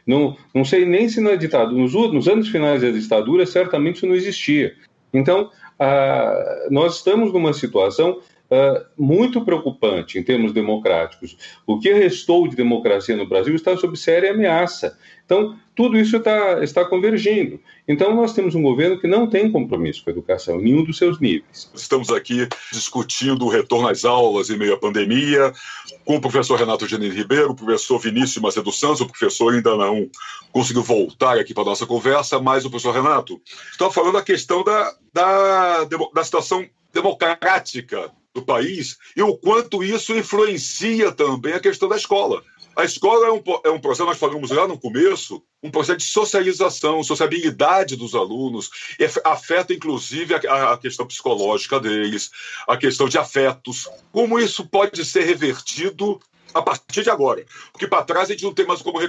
[0.05, 4.07] Não, não sei nem se na ditadura, nos, nos anos finais da ditadura, certamente isso
[4.07, 4.75] não existia.
[5.13, 8.19] Então, uh, nós estamos numa situação
[8.53, 11.35] uh, muito preocupante em termos democráticos.
[11.65, 14.97] O que restou de democracia no Brasil está sob séria ameaça.
[15.25, 17.59] Então, tudo isso está, está convergindo.
[17.87, 20.97] Então, nós temos um governo que não tem compromisso com a educação em nenhum dos
[20.97, 21.71] seus níveis.
[21.73, 25.51] Estamos aqui discutindo o retorno às aulas em meio à pandemia,
[26.05, 30.09] com o professor Renato Genini Ribeiro, o professor Vinícius Macedo Santos, o professor ainda não
[30.51, 34.63] conseguiu voltar aqui para a nossa conversa, mas o professor Renato está falando a questão
[34.63, 41.87] da, da, da situação democrática do país e o quanto isso influencia também a questão
[41.87, 42.43] da escola.
[42.75, 46.05] A escola é um, é um processo, nós falamos lá no começo, um processo de
[46.05, 48.71] socialização, sociabilidade dos alunos,
[49.23, 52.31] afeta inclusive a, a, questão psicológica deles,
[52.67, 53.87] a questão de afetos.
[54.11, 56.19] Como isso pode ser revertido
[56.51, 57.45] a partir de agora?
[57.71, 58.99] Porque para trás a gente não tem mais como,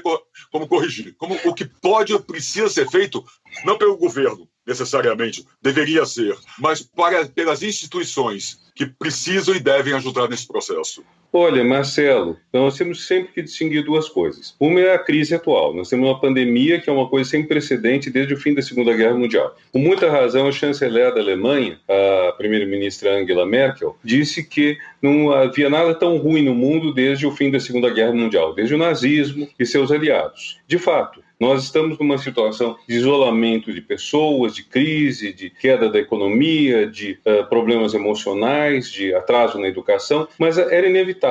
[0.52, 1.14] como corrigir.
[1.16, 3.24] Como, o que pode precisa ser feito,
[3.64, 10.28] não pelo governo, necessariamente, deveria ser, mas para, pelas instituições que precisam e devem ajudar
[10.28, 11.04] nesse processo?
[11.36, 14.54] Olha, Marcelo, nós temos sempre que distinguir duas coisas.
[14.60, 15.74] Uma é a crise atual.
[15.74, 18.94] Nós temos uma pandemia que é uma coisa sem precedente desde o fim da Segunda
[18.94, 19.52] Guerra Mundial.
[19.72, 25.68] Com muita razão, a chanceler da Alemanha, a primeira-ministra Angela Merkel, disse que não havia
[25.68, 29.48] nada tão ruim no mundo desde o fim da Segunda Guerra Mundial, desde o nazismo
[29.58, 30.60] e seus aliados.
[30.68, 35.98] De fato, nós estamos numa situação de isolamento de pessoas, de crise, de queda da
[35.98, 41.23] economia, de uh, problemas emocionais, de atraso na educação, mas era inevitável.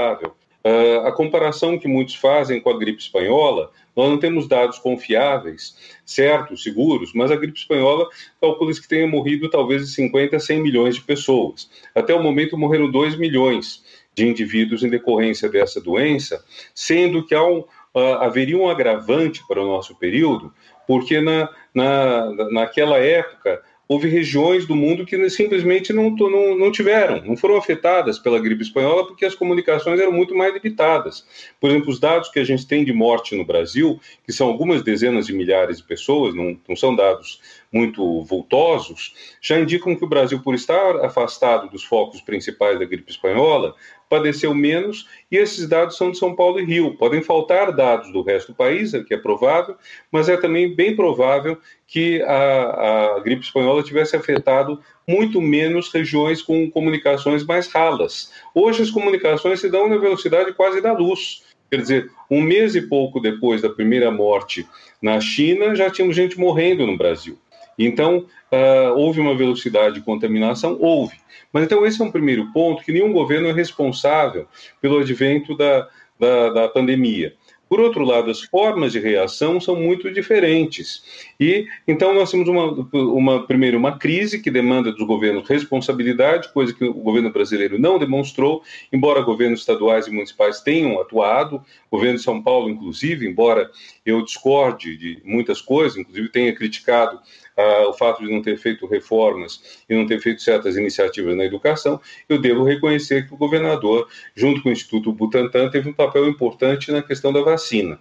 [0.66, 5.76] Uh, a comparação que muitos fazem com a gripe espanhola, nós não temos dados confiáveis,
[6.06, 8.08] certos, seguros, mas a gripe espanhola
[8.40, 11.70] calcula que tenha morrido talvez de 50 a 100 milhões de pessoas.
[11.94, 13.84] Até o momento morreram 2 milhões
[14.16, 19.62] de indivíduos em decorrência dessa doença, sendo que há um, uh, haveria um agravante para
[19.62, 20.54] o nosso período,
[20.88, 27.24] porque na, na, naquela época houve regiões do mundo que simplesmente não, não, não, tiveram,
[27.26, 31.26] não foram afetadas pela gripe espanhola porque as comunicações eram muito mais limitadas.
[31.60, 34.84] Por exemplo, os dados que a gente tem de morte no Brasil, que são algumas
[34.84, 37.42] dezenas de milhares de pessoas, não, não são dados
[37.72, 43.12] muito vultosos, já indicam que o Brasil, por estar afastado dos focos principais da gripe
[43.12, 43.76] espanhola,
[44.14, 46.96] padeceu menos, e esses dados são de São Paulo e Rio.
[46.96, 49.76] Podem faltar dados do resto do país, que é provável,
[50.12, 56.44] mas é também bem provável que a, a gripe espanhola tivesse afetado muito menos regiões
[56.44, 58.32] com comunicações mais ralas.
[58.54, 61.44] Hoje as comunicações se dão na velocidade quase da luz.
[61.72, 64.68] Quer dizer, um mês e pouco depois da primeira morte
[65.02, 67.36] na China, já tínhamos gente morrendo no Brasil.
[67.78, 70.78] Então, uh, houve uma velocidade de contaminação?
[70.80, 71.16] Houve.
[71.52, 74.48] Mas então, esse é um primeiro ponto: que nenhum governo é responsável
[74.82, 75.88] pelo advento da,
[76.20, 77.34] da, da pandemia.
[77.74, 81.34] Por outro lado, as formas de reação são muito diferentes.
[81.40, 86.72] E então nós temos uma, uma primeiro uma crise que demanda dos governos responsabilidade, coisa
[86.72, 92.18] que o governo brasileiro não demonstrou, embora governos estaduais e municipais tenham atuado, o governo
[92.18, 93.72] de São Paulo, inclusive, embora
[94.06, 97.20] eu discorde de muitas coisas, inclusive tenha criticado
[97.58, 101.46] ah, o fato de não ter feito reformas e não ter feito certas iniciativas na
[101.46, 106.28] educação, eu devo reconhecer que o governador, junto com o Instituto Butantan, teve um papel
[106.28, 108.00] importante na questão da vacina.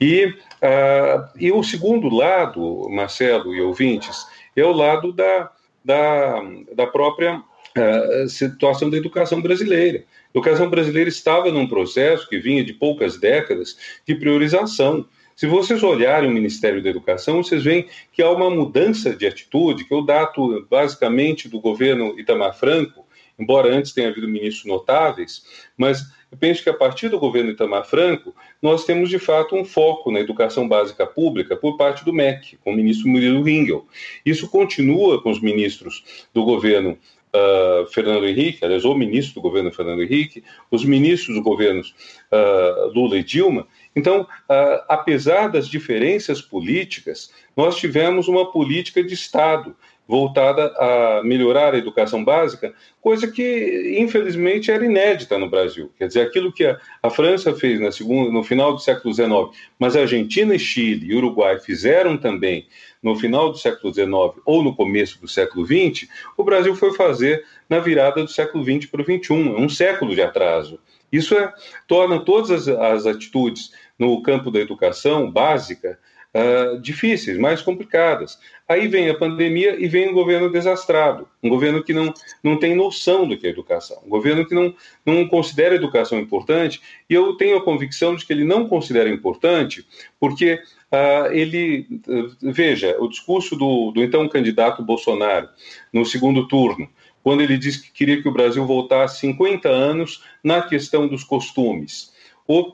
[0.00, 4.26] E, ah, e o segundo lado, Marcelo e ouvintes,
[4.56, 5.50] é o lado da,
[5.84, 6.42] da,
[6.74, 7.42] da própria
[7.76, 10.04] ah, situação da educação brasileira.
[10.34, 13.76] A educação brasileira estava num processo que vinha de poucas décadas
[14.06, 15.06] de priorização.
[15.40, 19.86] Se vocês olharem o Ministério da Educação, vocês veem que há uma mudança de atitude,
[19.86, 23.06] que eu dato basicamente do governo Itamar Franco,
[23.38, 25.42] embora antes tenha havido ministros notáveis,
[25.78, 29.64] mas eu penso que a partir do governo Itamar Franco, nós temos de fato um
[29.64, 33.86] foco na educação básica pública por parte do MEC, com o ministro Murilo Ringel.
[34.26, 36.98] Isso continua com os ministros do governo
[37.34, 41.94] uh, Fernando Henrique, aliás, o ministro do governo Fernando Henrique, os ministros dos governos
[42.30, 43.66] uh, Lula e Dilma.
[43.94, 49.76] Então, uh, apesar das diferenças políticas, nós tivemos uma política de Estado
[50.10, 55.92] voltada a melhorar a educação básica, coisa que infelizmente era inédita no Brasil.
[55.96, 59.56] Quer dizer, aquilo que a, a França fez na segunda, no final do século XIX,
[59.78, 62.66] mas a Argentina, Chile e Uruguai fizeram também
[63.00, 64.10] no final do século XIX
[64.44, 68.90] ou no começo do século XX, o Brasil foi fazer na virada do século XX
[68.90, 70.80] para o XXI, um século de atraso.
[71.12, 71.54] Isso é,
[71.86, 76.00] torna todas as, as atitudes no campo da educação básica
[76.34, 78.38] uh, difíceis, mais complicadas.
[78.68, 82.74] Aí vem a pandemia e vem um governo desastrado, um governo que não, não tem
[82.74, 84.74] noção do que é educação, um governo que não,
[85.04, 89.10] não considera a educação importante, e eu tenho a convicção de que ele não considera
[89.10, 89.84] importante
[90.20, 90.54] porque
[90.92, 95.48] uh, ele, uh, veja, o discurso do, do então candidato Bolsonaro
[95.92, 96.88] no segundo turno,
[97.22, 102.10] quando ele disse que queria que o Brasil voltasse 50 anos na questão dos costumes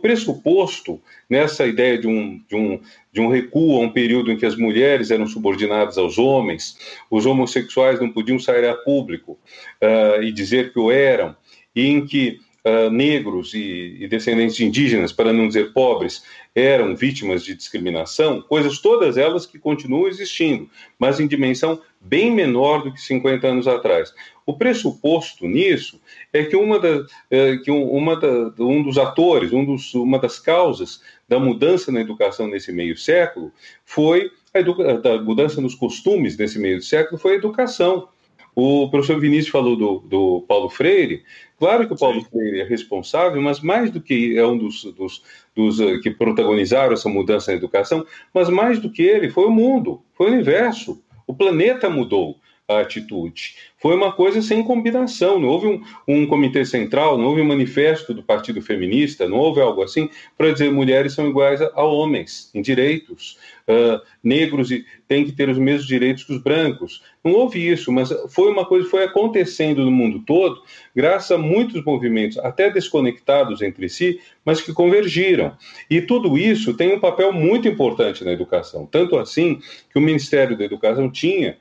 [0.00, 2.80] pressuposto nessa ideia de um, de, um,
[3.12, 6.78] de um recuo a um período em que as mulheres eram subordinadas aos homens,
[7.10, 9.38] os homossexuais não podiam sair a público
[9.82, 11.36] uh, e dizer que o eram,
[11.74, 16.96] e em que uh, negros e, e descendentes de indígenas, para não dizer pobres, eram
[16.96, 22.92] vítimas de discriminação, coisas todas elas que continuam existindo, mas em dimensão bem menor do
[22.92, 24.12] que 50 anos atrás.
[24.44, 26.00] O pressuposto nisso
[26.32, 30.38] é que, uma da, é, que uma da, um dos atores, um dos, uma das
[30.38, 33.52] causas da mudança na educação nesse meio século
[33.84, 38.08] foi a da mudança nos costumes nesse meio século foi a educação.
[38.54, 41.22] O professor Vinícius falou do, do Paulo Freire.
[41.58, 42.26] Claro que o Paulo Sim.
[42.30, 45.22] Freire é responsável, mas mais do que é um dos, dos,
[45.54, 49.50] dos uh, que protagonizaram essa mudança na educação, mas mais do que ele foi o
[49.50, 51.02] mundo, foi o universo.
[51.26, 52.36] O planeta mudou
[52.68, 53.54] a atitude.
[53.78, 58.12] Foi uma coisa sem combinação, não houve um, um, comitê central, não houve um manifesto
[58.12, 62.50] do Partido Feminista, não houve algo assim para dizer mulheres são iguais a, a homens
[62.52, 63.38] em direitos,
[63.68, 64.70] uh, negros
[65.06, 67.02] têm que ter os mesmos direitos que os brancos.
[67.22, 70.60] Não houve isso, mas foi uma coisa que foi acontecendo no mundo todo,
[70.94, 75.56] graças a muitos movimentos, até desconectados entre si, mas que convergiram.
[75.88, 79.60] E tudo isso tem um papel muito importante na educação, tanto assim
[79.92, 81.56] que o Ministério da Educação tinha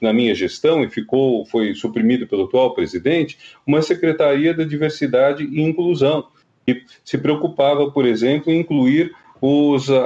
[0.00, 5.62] na minha gestão e ficou foi suprimido pelo atual presidente uma secretaria da diversidade e
[5.62, 6.26] inclusão
[6.66, 10.02] que se preocupava por exemplo em incluir os uh,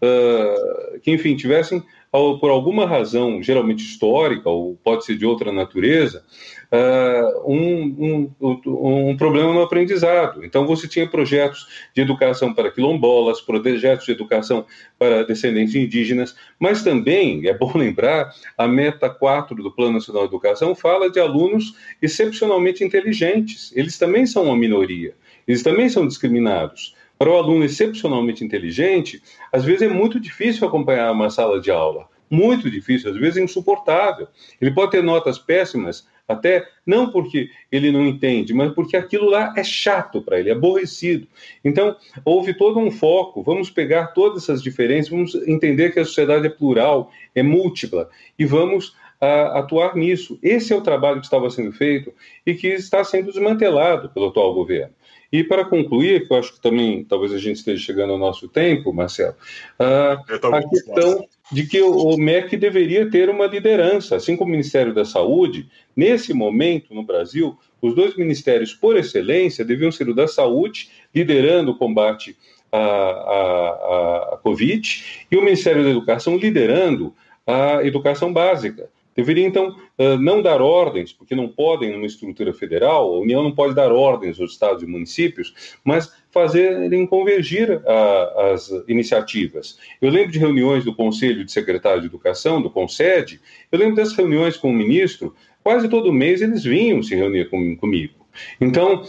[0.00, 1.82] uh, que enfim tivessem
[2.12, 6.24] por alguma razão, geralmente histórica, ou pode ser de outra natureza,
[6.72, 10.44] uh, um, um, um, problema no aprendizado.
[10.44, 14.66] Então, você tinha projetos de educação para quilombolas, projetos de educação
[14.98, 20.30] para descendentes indígenas, mas também, é bom lembrar, a meta 4 do Plano Nacional de
[20.30, 23.72] Educação fala de alunos excepcionalmente inteligentes.
[23.76, 25.14] Eles também são uma minoria,
[25.46, 31.12] eles também são discriminados para o aluno excepcionalmente inteligente, às vezes é muito difícil acompanhar
[31.12, 32.08] uma sala de aula.
[32.30, 34.26] Muito difícil, às vezes é insuportável.
[34.58, 39.52] Ele pode ter notas péssimas, até não porque ele não entende, mas porque aquilo lá
[39.54, 41.26] é chato para ele, é aborrecido.
[41.62, 41.94] Então,
[42.24, 46.50] houve todo um foco, vamos pegar todas essas diferenças, vamos entender que a sociedade é
[46.50, 48.08] plural, é múltipla,
[48.38, 50.38] e vamos a, atuar nisso.
[50.42, 52.14] Esse é o trabalho que estava sendo feito
[52.46, 54.94] e que está sendo desmantelado pelo atual governo.
[55.32, 58.48] E para concluir, que eu acho que também talvez a gente esteja chegando ao nosso
[58.48, 59.36] tempo, Marcelo,
[59.78, 64.92] a, a questão de que o MEC deveria ter uma liderança, assim como o Ministério
[64.92, 65.68] da Saúde.
[65.96, 71.72] Nesse momento, no Brasil, os dois ministérios por excelência deviam ser o da Saúde, liderando
[71.72, 72.36] o combate
[72.72, 77.14] a, a, a Covid e o Ministério da Educação liderando
[77.46, 78.88] a educação básica.
[79.20, 79.76] Deveria, então,
[80.18, 84.40] não dar ordens, porque não podem numa estrutura federal, a União não pode dar ordens
[84.40, 89.78] aos estados e municípios, mas fazerem convergir a, as iniciativas.
[90.00, 93.38] Eu lembro de reuniões do Conselho de Secretário de Educação, do CONSED,
[93.70, 97.76] eu lembro dessas reuniões com o ministro, quase todo mês eles vinham se reunir com,
[97.76, 98.14] comigo.
[98.58, 99.02] Então,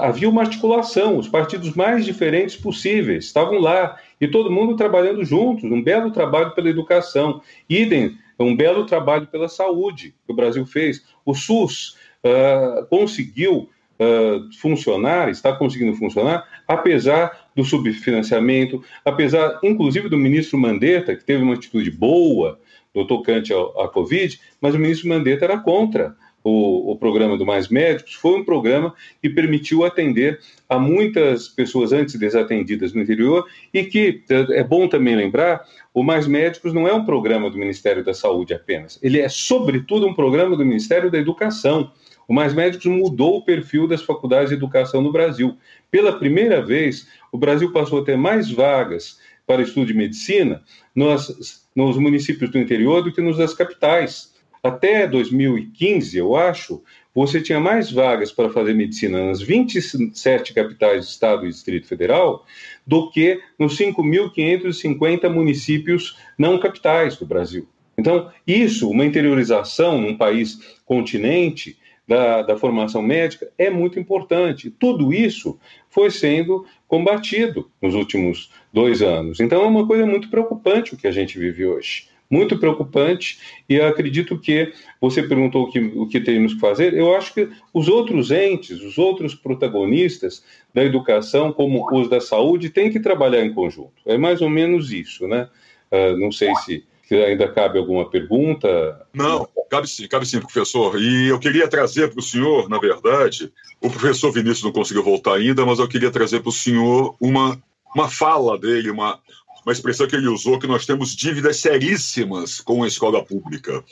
[0.00, 5.64] havia uma articulação, os partidos mais diferentes possíveis estavam lá, e todo mundo trabalhando juntos,
[5.70, 7.42] um belo trabalho pela educação.
[7.68, 11.04] Idem, um belo trabalho pela saúde que o Brasil fez.
[11.24, 13.68] O SUS uh, conseguiu
[13.98, 21.42] uh, funcionar, está conseguindo funcionar, apesar do subfinanciamento, apesar, inclusive, do ministro Mandetta, que teve
[21.42, 22.58] uma atitude boa
[22.94, 26.14] no tocante à Covid, mas o ministro Mandetta era contra
[26.44, 31.92] o, o, programa do Mais Médicos, foi um programa que permitiu atender a muitas pessoas
[31.92, 35.64] antes desatendidas no interior e que, é, é bom também lembrar,
[35.94, 40.06] o Mais Médicos não é um programa do Ministério da Saúde apenas, ele é, sobretudo,
[40.06, 41.92] um programa do Ministério da Educação.
[42.26, 45.56] O Mais Médicos mudou o perfil das faculdades de educação no Brasil.
[45.90, 50.62] Pela primeira vez, o Brasil passou a ter mais vagas para estudo de medicina
[50.94, 54.31] nos, nos municípios do interior do que nos das capitais.
[54.64, 61.08] Até 2015, eu acho, você tinha mais vagas para fazer medicina nas 27 capitais do
[61.08, 62.46] Estado e Distrito Federal
[62.86, 67.68] do que nos 5.550 municípios não capitais do Brasil.
[67.98, 74.70] Então, isso, uma interiorização num país continente da, da formação médica, é muito importante.
[74.70, 75.58] Tudo isso
[75.90, 79.40] foi sendo combatido nos últimos dois anos.
[79.40, 83.78] Então, é uma coisa muito preocupante o que a gente vive hoje muito preocupante e
[83.78, 86.94] acredito que você perguntou o que, o que teríamos que fazer.
[86.94, 92.70] Eu acho que os outros entes, os outros protagonistas da educação, como os da saúde,
[92.70, 93.92] têm que trabalhar em conjunto.
[94.06, 95.46] É mais ou menos isso, né?
[95.92, 96.82] Uh, não sei se
[97.14, 99.06] ainda cabe alguma pergunta.
[99.12, 100.98] Não, cabe sim, cabe sim, professor.
[100.98, 103.52] E eu queria trazer para o senhor, na verdade,
[103.82, 107.62] o professor Vinícius não conseguiu voltar ainda, mas eu queria trazer para o senhor uma,
[107.94, 109.20] uma fala dele, uma,
[109.64, 113.84] uma expressão que ele usou, que nós temos dívidas seríssimas com a escola pública.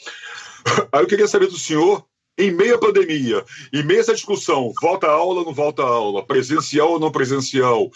[0.93, 2.05] Aí eu queria saber do senhor,
[2.37, 5.83] em meio à pandemia, em meio a essa discussão, volta a aula ou não volta
[5.83, 7.91] a aula, presencial ou não presencial,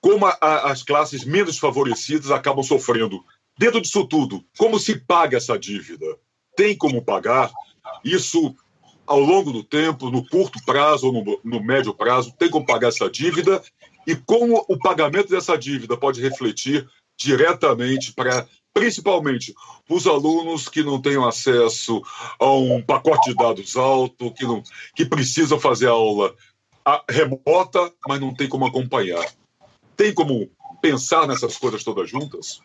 [0.00, 3.24] como a, a, as classes menos favorecidas acabam sofrendo.
[3.58, 6.06] Dentro disso tudo, como se paga essa dívida?
[6.54, 7.50] Tem como pagar?
[8.04, 8.54] Isso
[9.06, 12.88] ao longo do tempo, no curto prazo ou no, no médio prazo, tem como pagar
[12.88, 13.62] essa dívida?
[14.06, 19.54] E como o pagamento dessa dívida pode refletir diretamente para principalmente
[19.88, 22.02] os alunos que não têm acesso
[22.38, 24.62] a um pacote de dados alto, que, não,
[24.94, 26.34] que precisam fazer aula
[27.08, 29.24] remota, mas não tem como acompanhar.
[29.96, 30.48] Tem como
[30.80, 32.60] pensar nessas coisas todas juntas?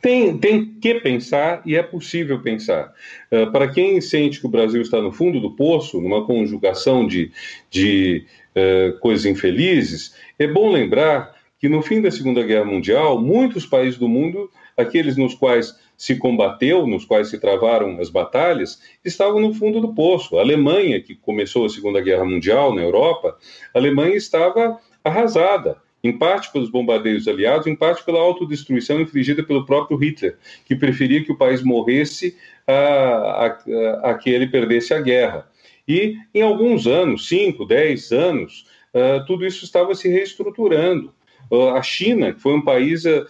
[0.00, 2.92] Tem, tem que pensar e é possível pensar.
[3.30, 7.30] Uh, para quem sente que o Brasil está no fundo do poço, numa conjugação de,
[7.70, 8.26] de
[8.56, 13.96] uh, coisas infelizes, é bom lembrar que no fim da Segunda Guerra Mundial, muitos países
[13.96, 19.54] do mundo, aqueles nos quais se combateu, nos quais se travaram as batalhas, estavam no
[19.54, 20.36] fundo do poço.
[20.36, 23.38] A Alemanha, que começou a Segunda Guerra Mundial na Europa,
[23.72, 29.64] a Alemanha estava arrasada, em parte pelos bombardeios aliados, em parte pela autodestruição infligida pelo
[29.64, 32.36] próprio Hitler, que preferia que o país morresse
[32.66, 35.48] a, a, a, que ele perdesse a guerra.
[35.86, 41.14] E em alguns anos, 5, 10 anos, uh, tudo isso estava se reestruturando.
[41.52, 43.26] Ah, a China, que foi um país uh,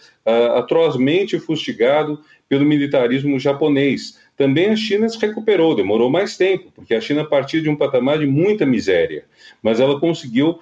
[0.55, 4.17] atrozmente fustigado pelo militarismo japonês.
[4.37, 8.19] Também a China se recuperou, demorou mais tempo, porque a China partiu de um patamar
[8.19, 9.25] de muita miséria,
[9.61, 10.59] mas ela conseguiu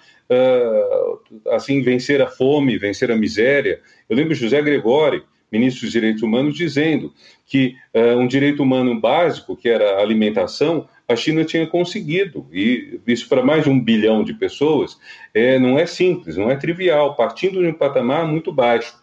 [1.49, 3.81] assim vencer a fome, vencer a miséria.
[4.09, 7.13] Eu lembro José Gregori, ministro dos Direitos Humanos, dizendo
[7.45, 12.99] que uh, um direito humano básico, que era a alimentação, a China tinha conseguido, e
[13.05, 14.97] isso para mais de um bilhão de pessoas,
[15.33, 18.95] é, não é simples, não é trivial, partindo de um patamar muito baixo.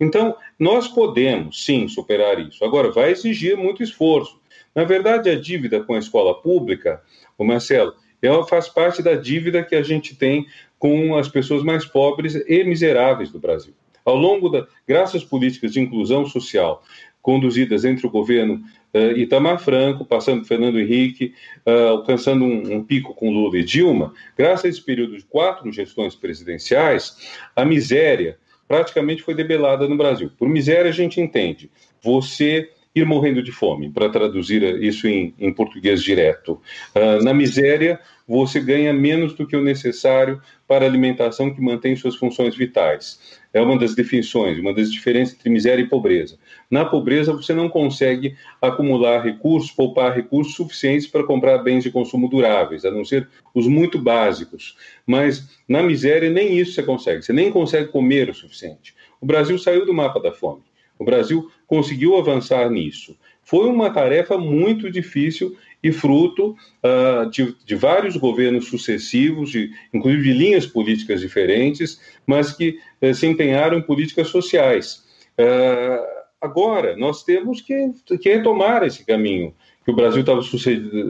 [0.00, 2.64] Então, nós podemos, sim, superar isso.
[2.64, 4.40] Agora, vai exigir muito esforço.
[4.74, 7.02] Na verdade, a dívida com a escola pública,
[7.36, 10.46] o Marcelo, ela faz parte da dívida que a gente tem
[10.78, 13.74] com as pessoas mais pobres e miseráveis do Brasil.
[14.04, 16.82] Ao longo da, graças às políticas de inclusão social
[17.26, 18.62] conduzidas entre o governo
[18.96, 21.34] uh, Itamar Franco, passando por Fernando Henrique,
[21.66, 25.70] uh, alcançando um, um, pico com Lula e Dilma, graças a esse período de quatro
[25.70, 27.16] gestões presidenciais,
[27.54, 30.30] a miséria praticamente foi debelada no Brasil.
[30.36, 31.70] Por miséria, a gente entende
[32.02, 36.60] você ir morrendo de fome, para traduzir isso em, em português direto.
[36.94, 41.94] Uh, na miséria, você ganha menos do que o necessário para a alimentação que mantém
[41.94, 43.38] suas funções vitais.
[43.52, 46.38] É uma das definições, uma das diferenças entre miséria e pobreza.
[46.70, 52.28] Na pobreza, você não consegue acumular recursos, poupar recursos suficientes para comprar bens de consumo
[52.28, 54.76] duráveis, a não ser os muito básicos.
[55.06, 57.22] Mas na miséria, nem isso você consegue.
[57.22, 58.94] Você nem consegue comer o suficiente.
[59.20, 60.62] O Brasil saiu do mapa da fome.
[60.98, 63.16] O Brasil conseguiu avançar nisso.
[63.42, 70.22] Foi uma tarefa muito difícil e fruto uh, de, de, vários governos sucessivos, de, inclusive
[70.24, 75.04] de linhas políticas diferentes, mas que uh, se empenharam em políticas sociais.
[75.38, 76.04] Uh,
[76.40, 80.24] agora, nós temos que, que, retomar esse caminho que o Brasil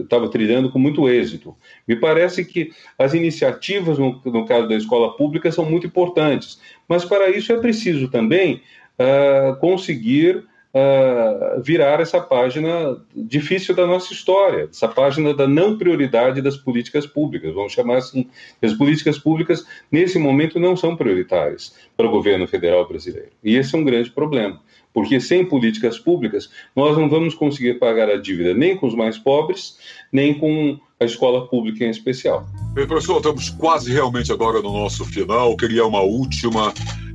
[0.03, 1.57] estava trilhando com muito êxito.
[1.89, 7.03] Me parece que as iniciativas, no, no, caso da escola pública, são muito importantes, mas
[7.03, 8.61] para isso é preciso também
[8.99, 10.45] ah, conseguir
[10.77, 17.07] uh, virar essa página difícil da nossa história, essa página da não prioridade das políticas
[17.07, 18.29] públicas, vamos chamar assim.
[18.63, 23.31] As políticas públicas, nesse momento, não são prioritárias para o governo federal brasileiro.
[23.43, 24.61] E esse é um grande problema,
[24.93, 29.17] porque sem políticas públicas, nós não vamos conseguir pagar a dívida nem com os mais
[29.17, 29.79] pobres,
[30.13, 32.47] nem com a escola pública em especial.
[32.73, 35.55] Bem, professor, estamos quase realmente agora no nosso final.
[35.57, 36.73] Queria uma última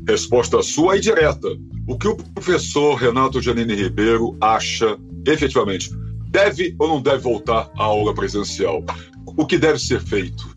[0.08, 1.47] resposta sua e direta.
[1.88, 5.89] O que o professor Renato Janine Ribeiro acha, efetivamente,
[6.30, 8.84] deve ou não deve voltar à aula presencial?
[9.26, 10.49] O que deve ser feito?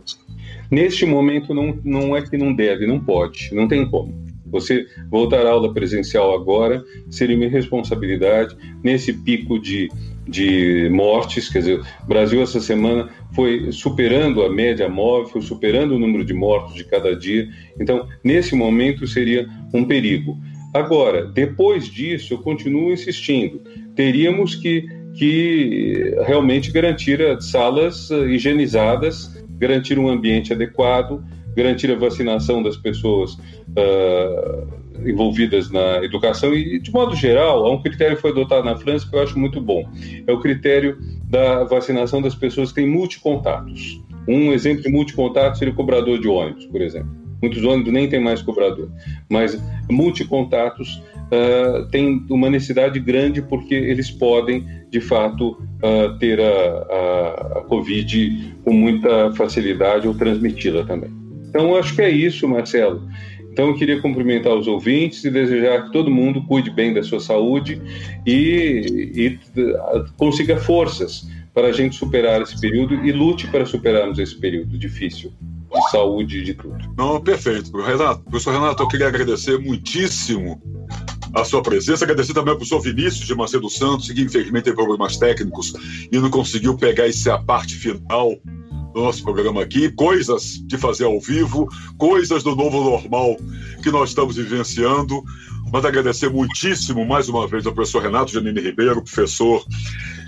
[0.70, 4.24] Neste momento, não, não é que não deve, não pode, não tem como.
[4.46, 9.90] Você voltar à aula presencial agora seria uma irresponsabilidade nesse pico de,
[10.28, 11.48] de mortes.
[11.48, 16.74] Quer dizer, Brasil essa semana foi superando a média móvel, superando o número de mortos
[16.74, 17.48] de cada dia.
[17.80, 20.38] Então, nesse momento, seria um perigo.
[20.72, 23.60] Agora, depois disso, eu continuo insistindo,
[23.94, 31.22] teríamos que, que realmente garantir salas eh, higienizadas, garantir um ambiente adequado,
[31.56, 37.82] garantir a vacinação das pessoas uh, envolvidas na educação e, de modo geral, há um
[37.82, 39.88] critério que foi adotado na França que eu acho muito bom.
[40.26, 44.00] É o critério da vacinação das pessoas que têm multicontatos.
[44.28, 47.10] Um exemplo de multicontato seria o cobrador de ônibus, por exemplo.
[47.42, 48.88] Muitos ônibus nem têm mais cobrador,
[49.28, 56.44] mas multicontatos uh, têm uma necessidade grande porque eles podem, de fato, uh, ter a,
[56.44, 61.10] a, a Covid com muita facilidade ou transmiti-la também.
[61.48, 63.06] Então, acho que é isso, Marcelo.
[63.54, 67.20] Então, eu queria cumprimentar os ouvintes e desejar que todo mundo cuide bem da sua
[67.20, 67.80] saúde
[68.26, 69.38] e, e
[70.16, 71.24] consiga forças
[71.54, 75.32] para a gente superar esse período e lute para superarmos esse período difícil
[75.72, 76.78] de saúde e de tudo.
[76.98, 77.70] Não, perfeito.
[77.80, 80.60] Renato, professor Renato, eu queria agradecer muitíssimo
[81.32, 85.16] a sua presença, agradecer também ao professor Vinícius de Macedo Santos, que infelizmente teve problemas
[85.16, 85.74] técnicos
[86.10, 88.36] e não conseguiu pegar essa parte final
[89.02, 91.68] nosso programa aqui, coisas de fazer ao vivo,
[91.98, 93.36] coisas do novo normal
[93.82, 95.22] que nós estamos vivenciando.
[95.72, 99.64] Mas agradecer muitíssimo mais uma vez ao professor Renato Janine Ribeiro, professor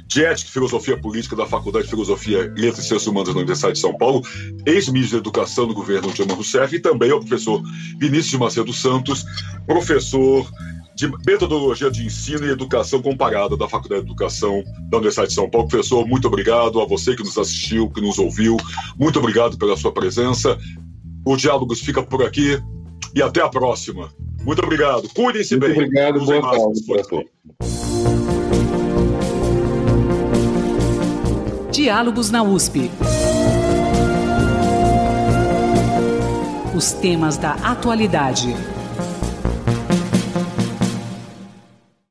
[0.06, 3.74] de Ética e Filosofia Política da Faculdade de Filosofia, Letras e Ciências Humanas da Universidade
[3.74, 4.22] de São Paulo,
[4.64, 7.62] ex-ministro da Educação do governo Dilma Rousseff, e também ao professor
[7.98, 9.24] Vinícius de Macedo Santos,
[9.66, 10.48] professor
[10.96, 15.48] de Metodologia de Ensino e Educação Comparada da Faculdade de Educação da Universidade de São
[15.48, 15.68] Paulo.
[15.68, 18.56] Professor, muito obrigado a você que nos assistiu, que nos ouviu.
[18.98, 20.58] Muito obrigado pela sua presença.
[21.24, 22.58] O Diálogos fica por aqui
[23.14, 24.10] e até a próxima.
[24.42, 25.06] Muito obrigado.
[25.10, 25.72] Cuidem-se bem.
[25.72, 27.30] Obrigado, boa tarde todos.
[31.70, 32.90] Diálogos na USP.
[36.74, 38.54] Os temas da atualidade